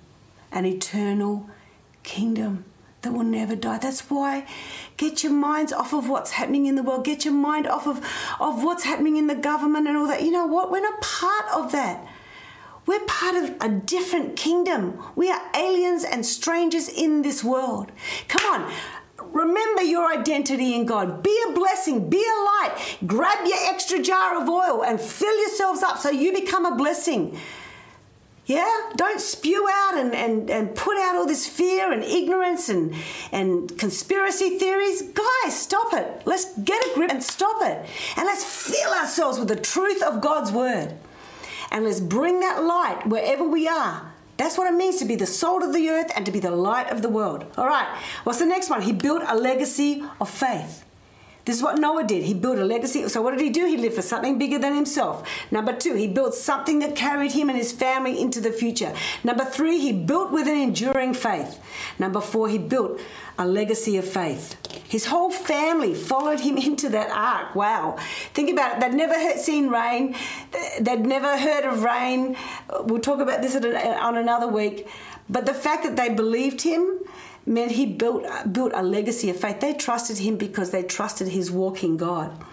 an 0.51 0.65
eternal 0.65 1.51
kingdom 2.05 2.65
that 3.07 3.13
will 3.13 3.25
never 3.25 3.55
die. 3.55 3.79
That's 3.79 4.11
why 4.11 4.47
get 4.97 5.23
your 5.23 5.33
minds 5.33 5.73
off 5.73 5.95
of 5.95 6.09
what's 6.09 6.33
happening 6.33 6.67
in 6.67 6.75
the 6.75 6.83
world. 6.83 7.05
Get 7.05 7.25
your 7.25 7.35
mind 7.35 7.69
off 7.69 7.87
of, 7.87 7.99
of 8.41 8.65
what's 8.65 8.83
happening 8.83 9.17
in 9.17 9.29
the 9.29 9.37
government 9.37 9.87
and 9.87 9.97
all 9.97 10.09
that. 10.09 10.25
You 10.25 10.33
know 10.33 10.47
what? 10.47 10.73
We're 10.73 10.81
not 10.81 11.01
part 11.01 11.45
of 11.55 11.71
that. 11.71 12.05
We're 12.85 13.05
part 13.07 13.37
of 13.37 13.55
a 13.61 13.69
different 13.69 14.35
kingdom. 14.35 15.01
We 15.15 15.31
are 15.31 15.41
aliens 15.55 16.03
and 16.03 16.27
strangers 16.27 16.89
in 16.89 17.23
this 17.23 17.45
world. 17.45 17.93
Come 18.27 18.45
on. 18.53 18.73
Remember 19.19 19.83
your 19.83 20.13
identity 20.13 20.75
in 20.75 20.85
God. 20.85 21.23
Be 21.23 21.37
a 21.49 21.53
blessing. 21.53 22.11
Be 22.11 22.19
a 22.19 22.43
light. 22.43 22.97
Grab 23.07 23.47
your 23.47 23.59
extra 23.73 24.03
jar 24.03 24.43
of 24.43 24.49
oil 24.49 24.83
and 24.83 25.01
fill 25.01 25.39
yourselves 25.39 25.85
up 25.85 25.99
so 25.99 26.11
you 26.11 26.33
become 26.33 26.67
a 26.67 26.75
blessing. 26.75 27.39
Yeah? 28.47 28.91
Don't 28.95 29.21
spew 29.21 29.69
out 29.69 29.99
and, 29.99 30.15
and, 30.15 30.49
and 30.49 30.75
put 30.75 30.97
out 30.99 31.17
all 31.17 31.27
this 31.27 31.49
fear 31.49 31.93
and 31.93 32.05
ignorance 32.05 32.69
and, 32.69 32.95
and 33.33 33.77
conspiracy 33.77 34.57
theories. 34.59 35.03
Guys, 35.03 35.61
stop 35.61 35.93
it. 35.93 36.23
Let's 36.25 36.57
get 36.59 36.81
a 36.87 36.95
grip 36.95 37.11
and 37.11 37.23
stop 37.23 37.57
it. 37.63 37.89
And 38.17 38.25
let's 38.25 38.45
fill 38.45 38.93
ourselves 38.93 39.41
with 39.41 39.49
the 39.49 39.57
truth 39.57 40.01
of 40.03 40.21
God's 40.21 40.53
word. 40.53 40.95
And 41.73 41.85
let's 41.85 42.01
bring 42.01 42.39
that 42.41 42.63
light 42.63 43.07
wherever 43.07 43.45
we 43.45 43.67
are. 43.67 44.13
That's 44.37 44.57
what 44.57 44.73
it 44.73 44.77
means 44.77 44.99
to 44.99 45.05
be 45.05 45.17
the 45.17 45.27
salt 45.27 45.65
of 45.65 45.73
the 45.73 45.89
earth 45.89 46.13
and 46.15 46.25
to 46.27 46.31
be 46.31 46.41
the 46.41 46.51
light 46.51 46.91
of 46.91 47.03
the 47.03 47.09
world. 47.09 47.47
All 47.57 47.67
right, 47.67 47.89
what's 48.23 48.39
the 48.39 48.47
next 48.47 48.71
one? 48.71 48.83
He 48.83 48.93
built 48.93 49.23
a 49.27 49.37
legacy 49.37 50.05
of 50.21 50.31
faith. 50.31 50.86
This 51.47 51.59
is 51.59 51.63
what 51.63 51.79
Noah 51.79 52.03
did. 52.03 52.25
He 52.25 52.35
built 52.35 52.59
a 52.59 52.65
legacy. 52.65 53.09
So, 53.09 53.23
what 53.23 53.31
did 53.31 53.41
he 53.41 53.51
do? 53.51 53.67
He 53.67 53.77
lived 53.77 53.95
for 53.95 54.03
something 54.03 54.37
bigger 54.37 54.59
than 54.59 54.75
himself. 54.75 55.27
Number 55.53 55.73
two, 55.73 55.95
he 55.95 56.09
built 56.09 56.35
something 56.35 56.81
that 56.81 56.97
carried 56.97 57.33
him 57.33 57.49
and 57.49 57.57
his 57.57 57.71
family 57.71 58.21
into 58.21 58.41
the 58.41 58.51
future. 58.51 58.93
Number 59.23 59.45
three, 59.45 59.79
he 59.79 59.93
built 59.93 60.33
with 60.33 60.49
an 60.49 60.57
enduring 60.57 61.15
faith. 61.15 61.61
Number 62.01 62.21
four, 62.21 62.49
he 62.49 62.59
built 62.59 63.01
a 63.39 63.47
legacy 63.47 63.97
of 63.97 64.05
faith. 64.05 64.57
His 64.89 65.07
whole 65.07 65.31
family 65.31 65.95
followed 65.95 66.41
him 66.41 66.57
into 66.69 66.89
that 66.89 67.11
ark. 67.11 67.55
Wow. 67.55 67.97
Think 68.35 68.51
about 68.51 68.77
it. 68.77 68.81
They'd 68.81 68.97
never 68.97 69.39
seen 69.39 69.69
rain, 69.69 70.17
they'd 70.81 71.07
never 71.07 71.39
heard 71.39 71.65
of 71.65 71.85
rain. 71.85 72.37
We'll 72.81 73.01
talk 73.01 73.21
about 73.21 73.41
this 73.43 73.55
on 73.55 74.17
another 74.17 74.49
week. 74.49 74.89
But 75.29 75.47
the 75.47 75.55
fact 75.55 75.85
that 75.85 75.97
they 75.97 76.09
believed 76.09 76.63
him, 76.63 77.01
meant 77.47 77.73
he 77.73 77.87
built 77.87 78.27
built 78.53 78.73
a 78.75 78.83
legacy 78.83 79.31
of 79.31 79.37
faith. 79.37 79.61
They 79.61 79.73
trusted 79.73 80.19
him 80.19 80.37
because 80.37 80.73
they 80.73 80.83
trusted 80.83 81.29
his 81.29 81.51
walking 81.51 81.97
God. 81.97 82.45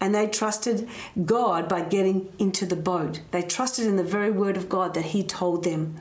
And 0.00 0.14
they 0.14 0.28
trusted 0.28 0.88
God 1.24 1.68
by 1.68 1.82
getting 1.82 2.32
into 2.38 2.64
the 2.64 2.76
boat. 2.76 3.20
They 3.32 3.42
trusted 3.42 3.84
in 3.86 3.96
the 3.96 4.04
very 4.04 4.30
word 4.30 4.56
of 4.56 4.68
God 4.68 4.94
that 4.94 5.06
he 5.06 5.24
told 5.24 5.64
them. 5.64 5.96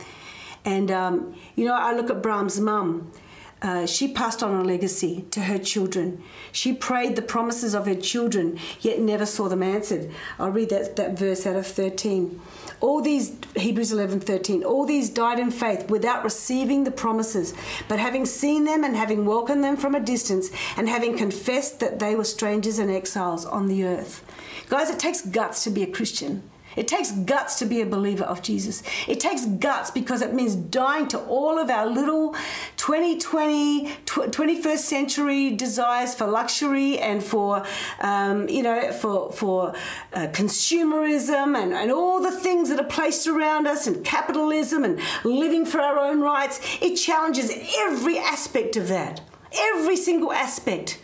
And, 0.63 0.91
um, 0.91 1.35
you 1.55 1.65
know, 1.65 1.73
I 1.73 1.93
look 1.93 2.09
at 2.09 2.21
Bram's 2.21 2.59
mum. 2.59 3.11
Uh, 3.61 3.87
she 3.87 4.07
passed 4.07 4.43
on 4.43 4.53
a 4.53 4.63
legacy 4.63 5.25
to 5.31 5.41
her 5.41 5.57
children. 5.57 6.23
She 6.51 6.73
prayed 6.73 7.15
the 7.15 7.23
promises 7.23 7.73
of 7.73 7.87
her 7.87 7.95
children, 7.95 8.59
yet 8.81 8.99
never 8.99 9.25
saw 9.25 9.49
them 9.49 9.63
answered. 9.63 10.11
I'll 10.37 10.51
read 10.51 10.69
that, 10.69 10.95
that 10.97 11.17
verse 11.17 11.47
out 11.47 11.55
of 11.55 11.65
13. 11.65 12.39
All 12.79 13.01
these, 13.01 13.35
Hebrews 13.55 13.91
11 13.91 14.19
13, 14.19 14.63
all 14.63 14.85
these 14.85 15.09
died 15.09 15.39
in 15.39 15.49
faith 15.49 15.89
without 15.89 16.23
receiving 16.23 16.83
the 16.83 16.91
promises, 16.91 17.55
but 17.87 17.97
having 17.97 18.25
seen 18.25 18.65
them 18.65 18.83
and 18.83 18.95
having 18.95 19.25
welcomed 19.25 19.63
them 19.63 19.75
from 19.75 19.95
a 19.95 19.99
distance 19.99 20.49
and 20.77 20.87
having 20.87 21.17
confessed 21.17 21.79
that 21.79 21.97
they 21.97 22.15
were 22.15 22.23
strangers 22.23 22.77
and 22.77 22.91
exiles 22.91 23.45
on 23.45 23.67
the 23.67 23.83
earth. 23.83 24.23
Guys, 24.69 24.91
it 24.91 24.99
takes 24.99 25.25
guts 25.25 25.63
to 25.63 25.71
be 25.71 25.81
a 25.81 25.87
Christian. 25.87 26.43
It 26.77 26.87
takes 26.87 27.11
guts 27.11 27.57
to 27.59 27.65
be 27.65 27.81
a 27.81 27.85
believer 27.85 28.23
of 28.23 28.41
Jesus. 28.41 28.83
It 29.07 29.19
takes 29.19 29.45
guts 29.45 29.91
because 29.91 30.21
it 30.21 30.33
means 30.33 30.55
dying 30.55 31.07
to 31.09 31.19
all 31.19 31.57
of 31.57 31.69
our 31.69 31.87
little 31.87 32.35
2020, 32.77 33.87
21st 34.05 34.77
century 34.77 35.51
desires 35.55 36.13
for 36.13 36.27
luxury 36.27 36.99
and 36.99 37.23
for, 37.23 37.65
um, 37.99 38.47
you 38.47 38.61
know, 38.61 38.91
for, 38.91 39.31
for 39.31 39.73
uh, 40.13 40.27
consumerism 40.27 41.57
and, 41.57 41.73
and 41.73 41.91
all 41.91 42.21
the 42.21 42.31
things 42.31 42.69
that 42.69 42.79
are 42.79 42.83
placed 42.83 43.27
around 43.27 43.67
us 43.67 43.87
and 43.87 44.05
capitalism 44.05 44.83
and 44.83 44.99
living 45.23 45.65
for 45.65 45.81
our 45.81 45.97
own 45.97 46.21
rights. 46.21 46.59
It 46.81 46.95
challenges 46.95 47.51
every 47.79 48.19
aspect 48.19 48.77
of 48.77 48.87
that. 48.89 49.21
Every 49.51 49.97
single 49.97 50.31
aspect. 50.31 50.99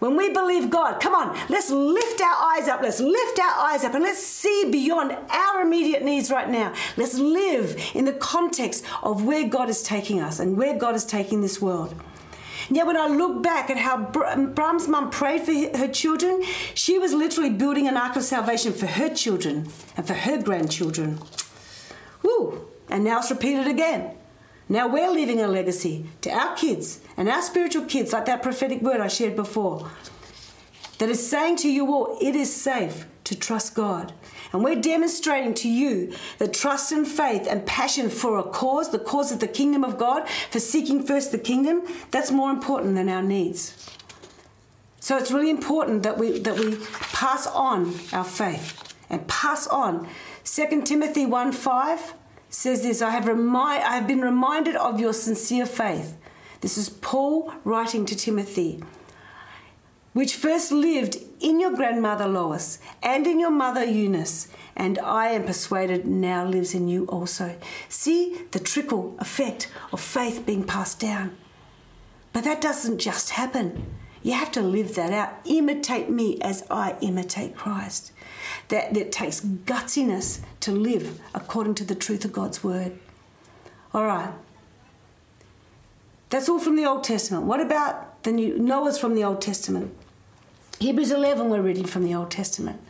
When 0.00 0.16
we 0.16 0.30
believe 0.30 0.70
God, 0.70 1.00
come 1.00 1.14
on, 1.14 1.38
let's 1.48 1.70
lift 1.70 2.20
our 2.20 2.56
eyes 2.56 2.68
up. 2.68 2.80
Let's 2.82 3.00
lift 3.00 3.38
our 3.38 3.66
eyes 3.66 3.84
up 3.84 3.94
and 3.94 4.02
let's 4.02 4.24
see 4.24 4.68
beyond 4.70 5.16
our 5.30 5.60
immediate 5.60 6.02
needs 6.02 6.30
right 6.30 6.48
now. 6.48 6.72
Let's 6.96 7.18
live 7.18 7.78
in 7.94 8.06
the 8.06 8.14
context 8.14 8.84
of 9.02 9.24
where 9.24 9.46
God 9.46 9.68
is 9.68 9.82
taking 9.82 10.20
us 10.20 10.40
and 10.40 10.56
where 10.56 10.76
God 10.76 10.94
is 10.94 11.04
taking 11.04 11.42
this 11.42 11.60
world. 11.60 11.94
Yeah, 12.70 12.84
when 12.84 12.96
I 12.96 13.08
look 13.08 13.42
back 13.42 13.68
at 13.68 13.76
how 13.76 14.10
um, 14.26 14.54
Bram's 14.54 14.88
mum 14.88 15.10
prayed 15.10 15.42
for 15.42 15.52
her 15.76 15.88
children, 15.88 16.42
she 16.74 16.98
was 16.98 17.12
literally 17.12 17.50
building 17.50 17.86
an 17.86 17.96
ark 17.96 18.16
of 18.16 18.22
salvation 18.22 18.72
for 18.72 18.86
her 18.86 19.12
children 19.12 19.68
and 19.96 20.06
for 20.06 20.14
her 20.14 20.40
grandchildren. 20.40 21.18
Woo! 22.22 22.68
And 22.88 23.04
now 23.04 23.18
it's 23.18 23.30
repeated 23.30 23.66
again. 23.66 24.14
Now 24.70 24.86
we're 24.86 25.10
leaving 25.10 25.40
a 25.40 25.48
legacy 25.48 26.06
to 26.20 26.30
our 26.30 26.54
kids 26.54 27.00
and 27.16 27.28
our 27.28 27.42
spiritual 27.42 27.86
kids, 27.86 28.12
like 28.12 28.26
that 28.26 28.40
prophetic 28.40 28.80
word 28.80 29.00
I 29.00 29.08
shared 29.08 29.34
before, 29.34 29.90
that 30.98 31.08
is 31.08 31.28
saying 31.28 31.56
to 31.56 31.68
you 31.68 31.92
all, 31.92 32.16
it 32.20 32.36
is 32.36 32.54
safe 32.54 33.06
to 33.24 33.36
trust 33.36 33.74
God. 33.74 34.12
And 34.52 34.62
we're 34.62 34.80
demonstrating 34.80 35.54
to 35.54 35.68
you 35.68 36.14
that 36.38 36.54
trust 36.54 36.92
and 36.92 37.06
faith 37.06 37.48
and 37.50 37.66
passion 37.66 38.08
for 38.08 38.38
a 38.38 38.44
cause, 38.44 38.92
the 38.92 39.00
cause 39.00 39.32
of 39.32 39.40
the 39.40 39.48
kingdom 39.48 39.82
of 39.82 39.98
God, 39.98 40.28
for 40.28 40.60
seeking 40.60 41.04
first 41.04 41.32
the 41.32 41.38
kingdom, 41.38 41.82
that's 42.12 42.30
more 42.30 42.50
important 42.50 42.94
than 42.94 43.08
our 43.08 43.22
needs. 43.22 43.90
So 45.00 45.16
it's 45.16 45.32
really 45.32 45.50
important 45.50 46.04
that 46.04 46.16
we 46.16 46.38
that 46.40 46.56
we 46.56 46.76
pass 47.12 47.46
on 47.48 47.94
our 48.12 48.24
faith 48.24 48.94
and 49.08 49.26
pass 49.26 49.66
on. 49.66 50.06
2 50.44 50.82
Timothy 50.82 51.26
1 51.26 51.50
5 51.52 52.14
says 52.50 52.82
this 52.82 53.00
I 53.00 53.10
have, 53.10 53.28
I 53.28 53.94
have 53.94 54.06
been 54.06 54.20
reminded 54.20 54.76
of 54.76 55.00
your 55.00 55.12
sincere 55.12 55.64
faith. 55.64 56.16
This 56.60 56.76
is 56.76 56.90
Paul 56.90 57.54
writing 57.64 58.04
to 58.06 58.16
Timothy, 58.16 58.82
which 60.12 60.34
first 60.34 60.72
lived 60.72 61.16
in 61.38 61.58
your 61.60 61.74
grandmother 61.74 62.26
Lois 62.26 62.80
and 63.02 63.26
in 63.26 63.40
your 63.40 63.50
mother 63.50 63.84
Eunice, 63.84 64.48
and 64.76 64.98
I 64.98 65.28
am 65.28 65.44
persuaded 65.44 66.06
now 66.06 66.44
lives 66.44 66.74
in 66.74 66.88
you 66.88 67.06
also. 67.06 67.56
See 67.88 68.42
the 68.50 68.58
trickle 68.58 69.16
effect 69.20 69.70
of 69.92 70.00
faith 70.00 70.44
being 70.44 70.64
passed 70.64 71.00
down. 71.00 71.36
But 72.32 72.44
that 72.44 72.60
doesn't 72.60 72.98
just 72.98 73.30
happen. 73.30 73.86
You 74.22 74.32
have 74.32 74.52
to 74.52 74.60
live 74.60 74.94
that 74.96 75.12
out. 75.12 75.40
Imitate 75.44 76.10
me 76.10 76.38
as 76.42 76.64
I 76.70 76.96
imitate 77.00 77.56
Christ 77.56 78.12
that, 78.68 78.94
that 78.94 79.12
takes 79.12 79.40
gutsiness 79.40 80.40
to 80.60 80.72
live 80.72 81.20
according 81.34 81.74
to 81.76 81.84
the 81.84 81.94
truth 81.94 82.24
of 82.24 82.32
God's 82.32 82.62
word. 82.62 82.98
All 83.92 84.06
right. 84.06 84.32
That's 86.30 86.48
all 86.48 86.60
from 86.60 86.76
the 86.76 86.84
Old 86.84 87.02
Testament. 87.02 87.44
What 87.44 87.60
about 87.60 88.22
the 88.22 88.32
New? 88.32 88.58
Noah's 88.58 88.98
from 88.98 89.14
the 89.14 89.24
Old 89.24 89.40
Testament. 89.40 89.94
Hebrews 90.78 91.10
11, 91.10 91.50
we're 91.50 91.60
reading 91.60 91.84
from 91.84 92.04
the 92.04 92.14
Old 92.14 92.30
Testament. 92.30 92.80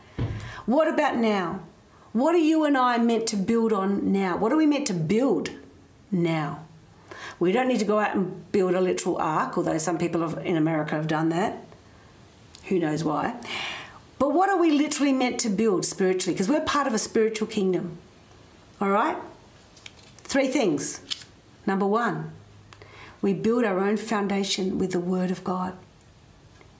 What 0.66 0.86
about 0.86 1.16
now? 1.16 1.60
What 2.12 2.34
are 2.34 2.38
you 2.38 2.64
and 2.64 2.76
I 2.76 2.98
meant 2.98 3.26
to 3.28 3.36
build 3.36 3.72
on 3.72 4.12
now? 4.12 4.36
What 4.36 4.52
are 4.52 4.56
we 4.56 4.66
meant 4.66 4.86
to 4.88 4.94
build 4.94 5.50
now? 6.10 6.64
We 7.38 7.52
don't 7.52 7.68
need 7.68 7.78
to 7.78 7.84
go 7.84 7.98
out 7.98 8.14
and 8.14 8.50
build 8.52 8.74
a 8.74 8.80
literal 8.80 9.16
ark, 9.16 9.56
although 9.56 9.78
some 9.78 9.96
people 9.96 10.38
in 10.38 10.56
America 10.56 10.94
have 10.94 11.06
done 11.06 11.30
that. 11.30 11.64
Who 12.64 12.78
knows 12.78 13.02
why? 13.02 13.40
But 14.20 14.34
what 14.34 14.50
are 14.50 14.58
we 14.58 14.70
literally 14.70 15.14
meant 15.14 15.40
to 15.40 15.48
build 15.48 15.86
spiritually? 15.86 16.34
Because 16.34 16.50
we're 16.50 16.60
part 16.60 16.86
of 16.86 16.92
a 16.92 16.98
spiritual 16.98 17.48
kingdom. 17.48 17.96
All 18.78 18.90
right? 18.90 19.16
Three 20.18 20.46
things. 20.46 21.00
Number 21.66 21.86
one, 21.86 22.30
we 23.22 23.32
build 23.32 23.64
our 23.64 23.78
own 23.78 23.96
foundation 23.96 24.78
with 24.78 24.92
the 24.92 25.00
Word 25.00 25.30
of 25.30 25.42
God. 25.42 25.74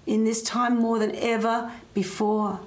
In 0.07 0.25
this 0.25 0.43
time 0.43 0.77
more 0.77 0.99
than 0.99 1.15
ever 1.15 1.73
before, 1.95 2.61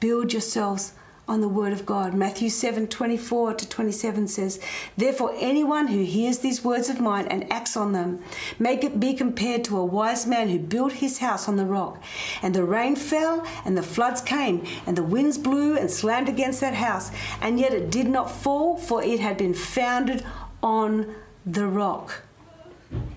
build 0.00 0.34
yourselves 0.34 0.92
on 1.26 1.40
the 1.40 1.48
word 1.48 1.72
of 1.72 1.86
God. 1.86 2.14
Matthew 2.14 2.48
7 2.48 2.86
24 2.86 3.54
to 3.54 3.68
27 3.68 4.28
says, 4.28 4.60
Therefore, 4.96 5.34
anyone 5.38 5.88
who 5.88 6.04
hears 6.04 6.38
these 6.38 6.64
words 6.64 6.88
of 6.88 7.00
mine 7.00 7.26
and 7.28 7.50
acts 7.52 7.76
on 7.76 7.92
them 7.92 8.22
may 8.58 8.76
be 8.76 9.14
compared 9.14 9.64
to 9.64 9.78
a 9.78 9.84
wise 9.84 10.26
man 10.26 10.48
who 10.48 10.58
built 10.58 10.94
his 10.94 11.18
house 11.18 11.48
on 11.48 11.56
the 11.56 11.64
rock. 11.64 12.02
And 12.42 12.54
the 12.54 12.64
rain 12.64 12.96
fell, 12.96 13.46
and 13.64 13.76
the 13.76 13.82
floods 13.82 14.20
came, 14.20 14.64
and 14.86 14.96
the 14.96 15.02
winds 15.02 15.38
blew 15.38 15.76
and 15.76 15.90
slammed 15.90 16.28
against 16.28 16.60
that 16.60 16.74
house, 16.74 17.10
and 17.40 17.58
yet 17.58 17.72
it 17.72 17.90
did 17.90 18.08
not 18.08 18.30
fall, 18.30 18.76
for 18.76 19.02
it 19.02 19.20
had 19.20 19.38
been 19.38 19.54
founded 19.54 20.24
on 20.62 21.14
the 21.46 21.66
rock. 21.66 22.22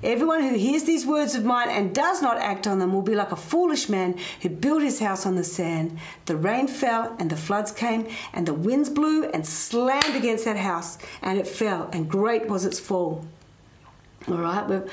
Everyone 0.04 0.42
who 0.42 0.56
hears 0.56 0.84
these 0.84 1.06
words 1.06 1.34
of 1.34 1.44
mine 1.44 1.70
and 1.70 1.94
does 1.94 2.22
not 2.22 2.38
act 2.38 2.68
on 2.68 2.80
them 2.80 2.94
will 2.94 3.02
be 3.02 3.16
like 3.16 3.32
a 3.32 3.36
foolish 3.36 3.90
man 3.90 4.18
who 4.42 4.50
built 4.50 4.84
his 4.84 5.00
house 5.00 5.26
on 5.26 5.36
the 5.36 5.44
sand. 5.44 5.98
The 6.26 6.36
rain 6.36 6.68
fell 6.68 7.16
and 7.20 7.30
the 7.30 7.36
floods 7.36 7.72
came, 7.72 8.08
and 8.32 8.48
the 8.48 8.54
winds 8.54 8.90
blew 8.90 9.26
and 9.26 9.46
slammed 9.46 10.16
against 10.16 10.46
that 10.46 10.58
house, 10.58 10.98
and 11.22 11.40
it 11.40 11.48
fell, 11.48 11.90
and 11.92 12.10
great 12.10 12.48
was 12.48 12.64
its 12.64 12.80
fall. 12.80 13.26
All 14.28 14.38
right, 14.38 14.68
we're, 14.68 14.88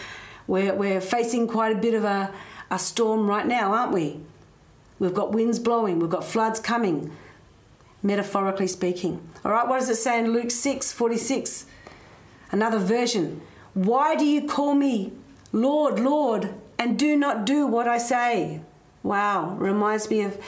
we're, 0.46 0.74
we're 0.74 1.00
facing 1.00 1.48
quite 1.48 1.76
a 1.76 1.80
bit 1.80 1.94
of 1.94 2.04
a, 2.04 2.32
a 2.70 2.78
storm 2.78 3.26
right 3.26 3.46
now, 3.46 3.72
aren't 3.72 3.92
we? 3.92 4.20
We've 4.98 5.14
got 5.14 5.32
winds 5.32 5.58
blowing, 5.58 5.98
we've 5.98 6.10
got 6.10 6.24
floods 6.24 6.60
coming, 6.60 7.14
metaphorically 8.02 8.68
speaking. 8.68 9.20
All 9.44 9.52
right, 9.52 9.68
what 9.68 9.80
does 9.80 9.90
it 9.90 9.96
say 9.96 10.18
in 10.18 10.32
Luke 10.32 10.50
6 10.50 10.92
46? 10.92 11.66
Another 12.50 12.78
version. 12.78 13.42
Why 13.74 14.14
do 14.14 14.24
you 14.24 14.46
call 14.46 14.74
me 14.74 15.12
Lord, 15.52 16.00
Lord, 16.00 16.54
and 16.78 16.98
do 16.98 17.16
not 17.16 17.44
do 17.44 17.66
what 17.66 17.86
I 17.86 17.98
say? 17.98 18.60
Wow, 19.02 19.56
reminds 19.58 20.08
me 20.08 20.22
of 20.22 20.38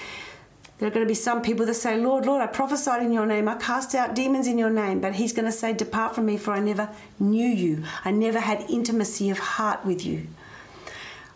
there 0.79 0.89
are 0.89 0.91
going 0.91 1.05
to 1.05 1.09
be 1.09 1.15
some 1.15 1.43
people 1.43 1.65
that 1.67 1.75
say, 1.75 1.97
Lord, 1.97 2.27
Lord, 2.27 2.43
I 2.43 2.47
prophesied 2.47 3.03
in 3.03 3.13
your 3.13 3.25
name, 3.25 3.49
I 3.49 3.55
cast 3.55 3.95
out 3.95 4.15
demons 4.15 4.47
in 4.47 4.59
your 4.59 4.71
name, 4.71 5.01
but 5.01 5.15
he's 5.15 5.33
going 5.33 5.47
to 5.47 5.53
say, 5.53 5.73
Depart 5.73 6.15
from 6.15 6.27
me, 6.27 6.37
for 6.37 6.53
I 6.53 6.61
never 6.61 6.91
knew 7.19 7.47
you. 7.47 7.85
I 8.05 8.11
never 8.11 8.41
had 8.41 8.63
intimacy 8.69 9.31
of 9.31 9.39
heart 9.39 9.85
with 9.87 10.05
you. 10.05 10.27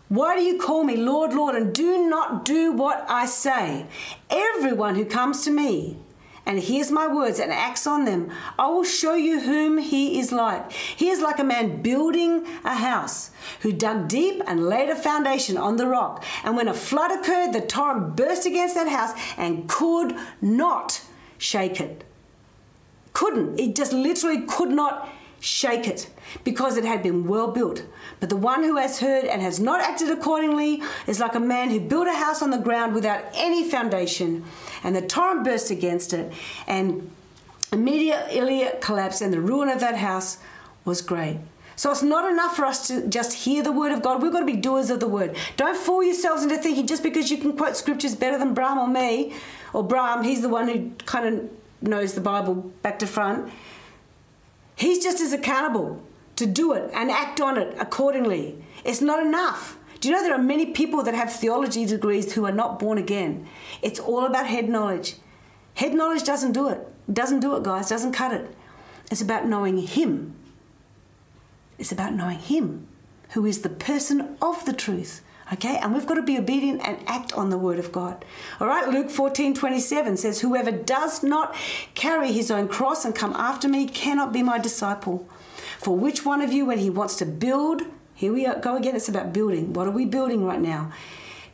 Why 0.09 0.35
do 0.35 0.43
you 0.43 0.59
call 0.59 0.83
me 0.83 0.97
Lord, 0.97 1.33
Lord, 1.33 1.55
and 1.55 1.73
do 1.73 2.07
not 2.07 2.45
do 2.45 2.71
what 2.71 3.05
I 3.07 3.25
say? 3.25 3.87
Everyone 4.29 4.95
who 4.95 5.05
comes 5.05 5.43
to 5.45 5.51
me 5.51 5.97
and 6.45 6.59
hears 6.59 6.91
my 6.91 7.07
words 7.07 7.39
and 7.39 7.51
acts 7.51 7.85
on 7.85 8.05
them, 8.05 8.31
I 8.57 8.67
will 8.67 8.83
show 8.83 9.15
you 9.15 9.41
whom 9.41 9.77
he 9.77 10.19
is 10.19 10.31
like. 10.31 10.71
He 10.71 11.09
is 11.09 11.21
like 11.21 11.39
a 11.39 11.43
man 11.43 11.81
building 11.81 12.45
a 12.63 12.75
house 12.75 13.31
who 13.61 13.71
dug 13.71 14.07
deep 14.07 14.41
and 14.47 14.67
laid 14.67 14.89
a 14.89 14.95
foundation 14.95 15.57
on 15.57 15.77
the 15.77 15.87
rock. 15.87 16.23
And 16.43 16.55
when 16.55 16.67
a 16.67 16.73
flood 16.73 17.11
occurred, 17.11 17.53
the 17.53 17.61
torrent 17.61 18.15
burst 18.15 18.45
against 18.45 18.75
that 18.75 18.87
house 18.87 19.11
and 19.37 19.69
could 19.69 20.15
not 20.41 21.01
shake 21.37 21.79
it. 21.79 22.03
Couldn't. 23.13 23.59
It 23.59 23.75
just 23.75 23.93
literally 23.93 24.41
could 24.41 24.69
not 24.69 25.09
shake 25.41 25.87
it 25.87 26.07
because 26.43 26.77
it 26.77 26.85
had 26.85 27.03
been 27.03 27.27
well 27.27 27.51
built. 27.51 27.83
But 28.19 28.29
the 28.29 28.37
one 28.37 28.63
who 28.63 28.77
has 28.77 28.99
heard 28.99 29.25
and 29.25 29.41
has 29.41 29.59
not 29.59 29.81
acted 29.81 30.09
accordingly 30.09 30.81
is 31.07 31.19
like 31.19 31.35
a 31.35 31.39
man 31.39 31.71
who 31.71 31.79
built 31.79 32.07
a 32.07 32.13
house 32.13 32.41
on 32.41 32.51
the 32.51 32.59
ground 32.59 32.93
without 32.93 33.23
any 33.33 33.69
foundation 33.69 34.45
and 34.83 34.95
the 34.95 35.01
torrent 35.01 35.43
burst 35.43 35.71
against 35.71 36.13
it, 36.13 36.31
and 36.67 37.11
immediately 37.73 38.61
it 38.61 38.81
collapsed, 38.81 39.21
and 39.21 39.33
the 39.33 39.41
ruin 39.41 39.69
of 39.69 39.79
that 39.79 39.95
house 39.95 40.37
was 40.85 41.01
great. 41.01 41.39
So 41.75 41.89
it's 41.91 42.03
not 42.03 42.29
enough 42.31 42.55
for 42.55 42.65
us 42.65 42.87
to 42.87 43.07
just 43.07 43.33
hear 43.33 43.63
the 43.63 43.71
word 43.71 43.91
of 43.91 44.03
God. 44.03 44.21
We've 44.21 44.31
got 44.31 44.41
to 44.41 44.45
be 44.45 44.57
doers 44.57 44.91
of 44.91 44.99
the 44.99 45.07
word. 45.07 45.35
Don't 45.57 45.75
fool 45.75 46.03
yourselves 46.03 46.43
into 46.43 46.57
thinking 46.57 46.85
just 46.85 47.01
because 47.01 47.31
you 47.31 47.37
can 47.37 47.57
quote 47.57 47.75
scriptures 47.75 48.13
better 48.15 48.37
than 48.37 48.53
Bram 48.53 48.77
or 48.77 48.87
me, 48.87 49.33
or 49.73 49.83
Bram, 49.83 50.23
he's 50.23 50.41
the 50.41 50.49
one 50.49 50.67
who 50.67 50.91
kind 51.05 51.25
of 51.27 51.49
knows 51.81 52.13
the 52.13 52.21
Bible 52.21 52.55
back 52.83 52.99
to 52.99 53.07
front. 53.07 53.51
He's 54.81 55.03
just 55.03 55.21
as 55.21 55.31
accountable 55.31 56.01
to 56.37 56.47
do 56.47 56.73
it 56.73 56.89
and 56.91 57.11
act 57.11 57.39
on 57.39 57.55
it 57.55 57.75
accordingly. 57.79 58.65
It's 58.83 58.99
not 58.99 59.23
enough. 59.23 59.77
Do 59.99 60.09
you 60.09 60.15
know 60.15 60.23
there 60.23 60.33
are 60.33 60.41
many 60.41 60.65
people 60.65 61.03
that 61.03 61.13
have 61.13 61.31
theology 61.31 61.85
degrees 61.85 62.33
who 62.33 62.47
are 62.47 62.51
not 62.51 62.79
born 62.79 62.97
again? 62.97 63.47
It's 63.83 63.99
all 63.99 64.25
about 64.25 64.47
head 64.47 64.69
knowledge. 64.69 65.17
Head 65.75 65.93
knowledge 65.93 66.23
doesn't 66.23 66.53
do 66.53 66.67
it. 66.67 66.79
Doesn't 67.13 67.41
do 67.41 67.55
it, 67.55 67.61
guys. 67.61 67.89
Doesn't 67.89 68.13
cut 68.13 68.33
it. 68.33 68.57
It's 69.11 69.21
about 69.21 69.45
knowing 69.45 69.77
Him. 69.77 70.33
It's 71.77 71.91
about 71.91 72.15
knowing 72.15 72.39
Him, 72.39 72.87
who 73.33 73.45
is 73.45 73.61
the 73.61 73.69
person 73.69 74.35
of 74.41 74.65
the 74.65 74.73
truth. 74.73 75.21
Okay, 75.53 75.77
and 75.77 75.93
we've 75.93 76.07
got 76.07 76.15
to 76.15 76.21
be 76.21 76.37
obedient 76.37 76.81
and 76.87 76.97
act 77.07 77.33
on 77.33 77.49
the 77.49 77.57
word 77.57 77.77
of 77.77 77.91
God. 77.91 78.23
All 78.59 78.67
right, 78.67 78.87
Luke 78.87 79.09
14 79.09 79.53
27 79.53 80.17
says, 80.17 80.41
Whoever 80.41 80.71
does 80.71 81.23
not 81.23 81.55
carry 81.93 82.31
his 82.31 82.49
own 82.49 82.67
cross 82.67 83.03
and 83.03 83.13
come 83.13 83.33
after 83.33 83.67
me 83.67 83.87
cannot 83.87 84.31
be 84.31 84.43
my 84.43 84.57
disciple. 84.57 85.27
For 85.79 85.97
which 85.97 86.25
one 86.25 86.41
of 86.41 86.53
you, 86.53 86.65
when 86.65 86.77
he 86.77 86.89
wants 86.89 87.15
to 87.17 87.25
build 87.25 87.81
here 88.21 88.31
we 88.31 88.45
go 88.61 88.75
again. 88.75 88.95
It's 88.95 89.09
about 89.09 89.33
building. 89.33 89.73
What 89.73 89.87
are 89.87 89.91
we 89.91 90.05
building 90.05 90.45
right 90.45 90.61
now? 90.61 90.91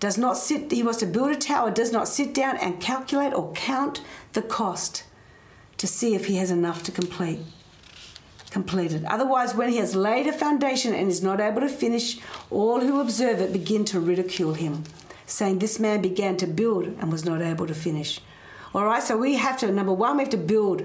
Does 0.01 0.17
not 0.17 0.36
sit, 0.36 0.69
he 0.69 0.83
wants 0.83 0.99
to 0.99 1.05
build 1.05 1.31
a 1.31 1.38
tower, 1.38 1.71
does 1.71 1.93
not 1.93 2.10
sit 2.10 2.33
down 2.33 2.57
and 2.57 2.81
calculate 2.81 3.33
or 3.33 3.53
count 3.53 4.01
the 4.33 4.41
cost 4.41 5.05
to 5.77 5.88
see 5.88 6.13
if 6.13 6.25
he 6.25 6.36
has 6.36 6.51
enough 6.51 6.83
to 6.83 6.91
complete. 6.91 7.39
Completed. 8.49 9.03
Otherwise, 9.05 9.55
when 9.55 9.69
he 9.69 9.77
has 9.77 9.95
laid 9.95 10.25
a 10.27 10.31
foundation 10.31 10.93
and 10.93 11.10
is 11.10 11.21
not 11.21 11.41
able 11.41 11.62
to 11.62 11.67
finish, 11.67 12.19
all 12.49 12.79
who 12.79 13.01
observe 13.01 13.41
it 13.41 13.51
begin 13.51 13.83
to 13.86 13.99
ridicule 13.99 14.53
him, 14.53 14.83
saying, 15.25 15.60
This 15.60 15.79
man 15.79 16.01
began 16.01 16.38
to 16.38 16.47
build 16.47 16.86
and 16.86 17.12
was 17.12 17.25
not 17.25 17.41
able 17.41 17.67
to 17.67 17.75
finish. 17.75 18.21
All 18.73 18.86
right, 18.86 19.03
so 19.03 19.17
we 19.17 19.36
have 19.36 19.57
to, 19.60 19.71
number 19.71 19.93
one, 19.93 20.17
we 20.17 20.23
have 20.23 20.31
to 20.31 20.38
build. 20.38 20.81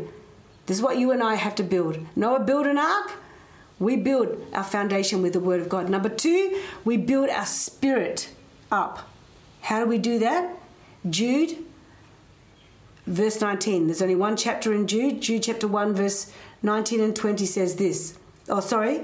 This 0.66 0.78
is 0.78 0.82
what 0.82 0.98
you 0.98 1.12
and 1.12 1.22
I 1.22 1.34
have 1.34 1.54
to 1.56 1.62
build. 1.62 1.98
Noah 2.16 2.40
built 2.40 2.66
an 2.66 2.78
ark. 2.78 3.12
We 3.78 3.96
build 3.96 4.44
our 4.52 4.64
foundation 4.64 5.22
with 5.22 5.32
the 5.32 5.40
Word 5.40 5.60
of 5.60 5.68
God. 5.68 5.88
Number 5.88 6.08
two, 6.08 6.60
we 6.84 6.96
build 6.96 7.28
our 7.30 7.46
spirit 7.46 8.30
up. 8.70 9.08
How 9.62 9.80
do 9.80 9.86
we 9.86 9.98
do 9.98 10.18
that? 10.20 10.56
Jude, 11.08 11.58
verse 13.06 13.40
19. 13.40 13.86
There's 13.86 14.02
only 14.02 14.14
one 14.14 14.36
chapter 14.36 14.72
in 14.72 14.86
Jude. 14.86 15.20
Jude 15.20 15.42
chapter 15.42 15.66
1, 15.66 15.94
verse 15.94 16.32
19 16.62 17.00
and 17.00 17.16
20 17.16 17.46
says 17.46 17.76
this. 17.76 18.18
Oh, 18.48 18.60
sorry. 18.60 19.02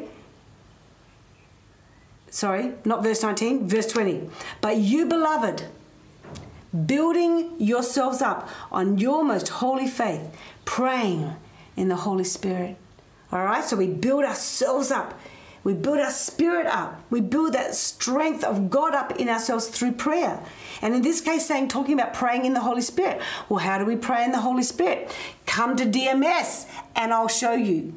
Sorry, 2.31 2.75
not 2.85 3.03
verse 3.03 3.23
19, 3.23 3.69
verse 3.69 3.87
20. 3.87 4.29
But 4.61 4.77
you, 4.77 5.07
beloved, 5.07 5.65
building 6.87 7.55
yourselves 7.59 8.21
up 8.21 8.49
on 8.71 8.99
your 8.99 9.25
most 9.25 9.49
holy 9.49 9.87
faith, 9.87 10.37
praying 10.65 11.35
in 11.77 11.89
the 11.89 11.97
Holy 11.97 12.25
Spirit. 12.25 12.77
All 13.33 13.45
right, 13.45 13.65
so 13.65 13.77
we 13.77 13.87
build 13.87 14.25
ourselves 14.25 14.91
up. 14.91 15.19
We 15.69 15.75
build 15.75 15.99
our 15.99 16.11
spirit 16.11 16.67
up. 16.67 16.99
We 17.11 17.21
build 17.21 17.53
that 17.53 17.75
strength 17.75 18.43
of 18.43 18.71
God 18.71 18.95
up 18.95 19.17
in 19.17 19.29
ourselves 19.29 19.69
through 19.69 19.93
prayer. 19.93 20.43
And 20.81 20.95
in 20.95 21.03
this 21.03 21.21
case, 21.21 21.45
saying, 21.45 21.69
talking 21.69 21.93
about 21.93 22.15
praying 22.15 22.47
in 22.47 22.55
the 22.55 22.61
Holy 22.61 22.81
Spirit. 22.81 23.21
Well, 23.51 23.59
how 23.59 23.77
do 23.77 23.85
we 23.85 23.95
pray 23.95 24.25
in 24.25 24.33
the 24.33 24.41
Holy 24.41 24.63
Spirit? 24.63 25.15
Come 25.45 25.77
to 25.77 25.85
DMS 25.85 26.67
and 26.97 27.13
I'll 27.13 27.29
show 27.29 27.53
you. 27.53 27.93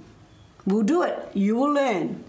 We'll 0.66 0.84
do 0.84 1.04
it. 1.04 1.18
You 1.34 1.56
will 1.56 1.72
learn. 1.72 2.26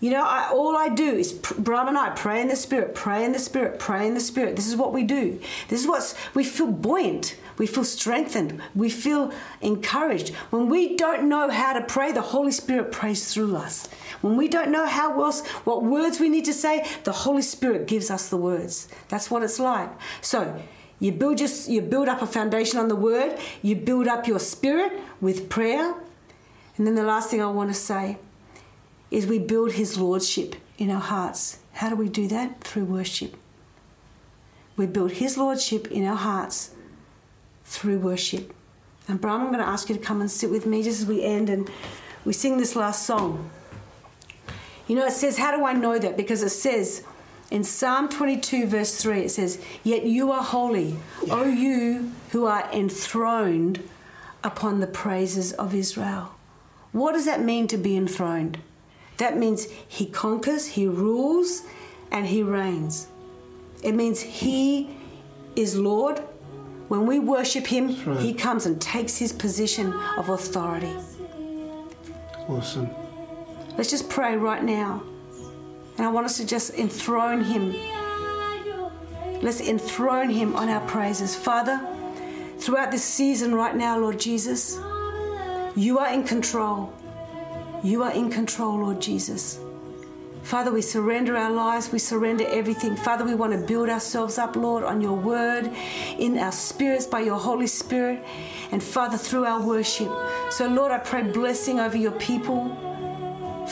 You 0.00 0.10
know, 0.12 0.24
I, 0.24 0.48
all 0.50 0.74
I 0.74 0.88
do 0.88 1.16
is 1.16 1.34
Bram 1.34 1.88
and 1.88 1.98
I 1.98 2.08
pray 2.08 2.40
in 2.40 2.48
the 2.48 2.56
Spirit, 2.56 2.94
pray 2.94 3.26
in 3.26 3.32
the 3.32 3.38
Spirit, 3.38 3.78
pray 3.78 4.06
in 4.06 4.14
the 4.14 4.20
Spirit. 4.20 4.56
This 4.56 4.68
is 4.68 4.74
what 4.74 4.94
we 4.94 5.04
do. 5.04 5.38
This 5.68 5.82
is 5.82 5.86
what 5.86 6.18
we 6.32 6.44
feel 6.44 6.68
buoyant. 6.68 7.36
We 7.58 7.66
feel 7.66 7.84
strengthened. 7.84 8.60
We 8.74 8.88
feel 8.88 9.32
encouraged. 9.60 10.30
When 10.48 10.70
we 10.70 10.96
don't 10.96 11.28
know 11.28 11.50
how 11.50 11.74
to 11.74 11.82
pray, 11.82 12.10
the 12.10 12.22
Holy 12.22 12.52
Spirit 12.52 12.90
prays 12.90 13.32
through 13.32 13.54
us. 13.54 13.86
When 14.22 14.36
we 14.36 14.48
don't 14.48 14.70
know 14.70 14.86
how 14.86 15.22
else, 15.22 15.46
what 15.64 15.82
words 15.82 16.18
we 16.18 16.28
need 16.28 16.46
to 16.46 16.54
say, 16.54 16.88
the 17.04 17.12
Holy 17.12 17.42
Spirit 17.42 17.86
gives 17.86 18.10
us 18.10 18.28
the 18.28 18.36
words. 18.36 18.88
That's 19.08 19.30
what 19.30 19.42
it's 19.42 19.58
like. 19.58 19.90
So, 20.20 20.60
you 21.00 21.10
build 21.10 21.40
your, 21.40 21.50
you 21.66 21.82
build 21.82 22.08
up 22.08 22.22
a 22.22 22.26
foundation 22.26 22.78
on 22.78 22.86
the 22.86 22.96
word, 22.96 23.36
you 23.60 23.74
build 23.74 24.06
up 24.06 24.28
your 24.28 24.38
spirit 24.38 24.92
with 25.20 25.50
prayer. 25.50 25.94
And 26.76 26.86
then 26.86 26.94
the 26.94 27.02
last 27.02 27.30
thing 27.30 27.42
I 27.42 27.50
want 27.50 27.70
to 27.70 27.74
say 27.74 28.18
is 29.10 29.26
we 29.26 29.40
build 29.40 29.72
his 29.72 29.98
lordship 29.98 30.54
in 30.78 30.90
our 30.90 31.00
hearts. 31.00 31.58
How 31.74 31.90
do 31.90 31.96
we 31.96 32.08
do 32.08 32.28
that? 32.28 32.62
Through 32.62 32.84
worship. 32.84 33.36
We 34.76 34.86
build 34.86 35.12
his 35.12 35.36
lordship 35.36 35.90
in 35.90 36.06
our 36.06 36.16
hearts 36.16 36.70
through 37.64 37.98
worship. 37.98 38.54
And 39.08 39.20
Brian, 39.20 39.40
I'm 39.40 39.46
going 39.48 39.58
to 39.58 39.66
ask 39.66 39.88
you 39.88 39.96
to 39.96 40.00
come 40.00 40.20
and 40.20 40.30
sit 40.30 40.50
with 40.50 40.66
me 40.66 40.82
just 40.82 41.00
as 41.00 41.06
we 41.06 41.24
end 41.24 41.50
and 41.50 41.68
we 42.24 42.32
sing 42.32 42.58
this 42.58 42.76
last 42.76 43.04
song. 43.04 43.50
You 44.92 44.98
know, 44.98 45.06
it 45.06 45.12
says, 45.12 45.38
How 45.38 45.56
do 45.56 45.64
I 45.64 45.72
know 45.72 45.98
that? 45.98 46.18
Because 46.18 46.42
it 46.42 46.50
says 46.50 47.02
in 47.50 47.64
Psalm 47.64 48.10
22, 48.10 48.66
verse 48.66 49.00
3, 49.00 49.20
it 49.20 49.30
says, 49.30 49.58
Yet 49.82 50.04
you 50.04 50.30
are 50.30 50.42
holy, 50.42 50.96
O 51.30 51.44
you 51.44 52.12
who 52.32 52.44
are 52.44 52.68
enthroned 52.70 53.88
upon 54.44 54.80
the 54.80 54.86
praises 54.86 55.54
of 55.54 55.74
Israel. 55.74 56.34
What 56.92 57.12
does 57.12 57.24
that 57.24 57.40
mean 57.42 57.68
to 57.68 57.78
be 57.78 57.96
enthroned? 57.96 58.58
That 59.16 59.38
means 59.38 59.66
he 59.88 60.04
conquers, 60.04 60.66
he 60.66 60.86
rules, 60.86 61.62
and 62.10 62.26
he 62.26 62.42
reigns. 62.42 63.06
It 63.82 63.92
means 63.92 64.20
he 64.20 64.94
is 65.56 65.74
Lord 65.74 66.18
When 66.88 67.06
we 67.06 67.18
worship 67.18 67.66
Him, 67.66 67.96
right. 68.04 68.20
He 68.20 68.34
comes 68.34 68.66
and 68.66 68.78
takes 68.78 69.16
His 69.16 69.32
position 69.32 69.94
of 70.18 70.28
authority. 70.28 70.94
Awesome. 72.46 72.90
Let's 73.76 73.90
just 73.90 74.08
pray 74.08 74.36
right 74.36 74.62
now. 74.62 75.02
And 75.96 76.06
I 76.06 76.10
want 76.10 76.26
us 76.26 76.36
to 76.38 76.46
just 76.46 76.74
enthrone 76.74 77.44
Him. 77.44 77.74
Let's 79.40 79.60
enthrone 79.60 80.30
Him 80.30 80.54
on 80.56 80.68
our 80.68 80.86
praises. 80.86 81.34
Father, 81.34 81.80
throughout 82.58 82.90
this 82.90 83.04
season 83.04 83.54
right 83.54 83.74
now, 83.74 83.98
Lord 83.98 84.20
Jesus, 84.20 84.78
you 85.74 85.98
are 85.98 86.12
in 86.12 86.24
control. 86.24 86.92
You 87.82 88.02
are 88.02 88.12
in 88.12 88.30
control, 88.30 88.78
Lord 88.78 89.00
Jesus. 89.00 89.58
Father, 90.42 90.72
we 90.72 90.82
surrender 90.82 91.36
our 91.36 91.50
lives, 91.50 91.92
we 91.92 91.98
surrender 91.98 92.44
everything. 92.48 92.96
Father, 92.96 93.24
we 93.24 93.34
want 93.34 93.52
to 93.52 93.58
build 93.58 93.88
ourselves 93.88 94.38
up, 94.38 94.56
Lord, 94.56 94.82
on 94.82 95.00
your 95.00 95.14
word, 95.14 95.70
in 96.18 96.36
our 96.36 96.52
spirits, 96.52 97.06
by 97.06 97.20
your 97.20 97.38
Holy 97.38 97.68
Spirit, 97.68 98.24
and 98.72 98.82
Father, 98.82 99.16
through 99.16 99.44
our 99.44 99.62
worship. 99.62 100.10
So, 100.50 100.66
Lord, 100.66 100.90
I 100.90 100.98
pray 100.98 101.22
blessing 101.22 101.78
over 101.78 101.96
your 101.96 102.12
people. 102.12 102.91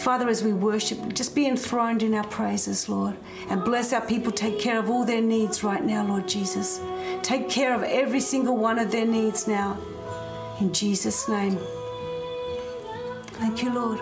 Father, 0.03 0.29
as 0.29 0.43
we 0.43 0.55
worship, 0.55 1.13
just 1.13 1.35
be 1.35 1.47
enthroned 1.47 2.03
in 2.03 2.15
our 2.15 2.27
praises, 2.27 2.89
Lord, 2.89 3.17
and 3.51 3.63
bless 3.63 3.93
our 3.93 4.01
people. 4.01 4.33
Take 4.33 4.59
care 4.59 4.79
of 4.79 4.89
all 4.89 5.05
their 5.05 5.21
needs 5.21 5.63
right 5.63 5.85
now, 5.85 6.07
Lord 6.07 6.27
Jesus. 6.27 6.81
Take 7.23 7.51
care 7.51 7.75
of 7.75 7.83
every 7.83 8.21
single 8.21 8.57
one 8.57 8.79
of 8.79 8.91
their 8.91 9.05
needs 9.05 9.47
now. 9.47 9.77
In 10.59 10.73
Jesus' 10.73 11.29
name. 11.29 11.59
Thank 13.41 13.63
you, 13.63 13.75
Lord. 13.75 13.99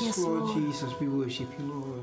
Yes, 0.00 0.18
Lord, 0.18 0.42
Lord. 0.42 0.56
Jesus, 0.56 0.92
we 1.00 1.08
worship 1.08 1.48
you, 1.58 1.64
Lord. 1.66 2.02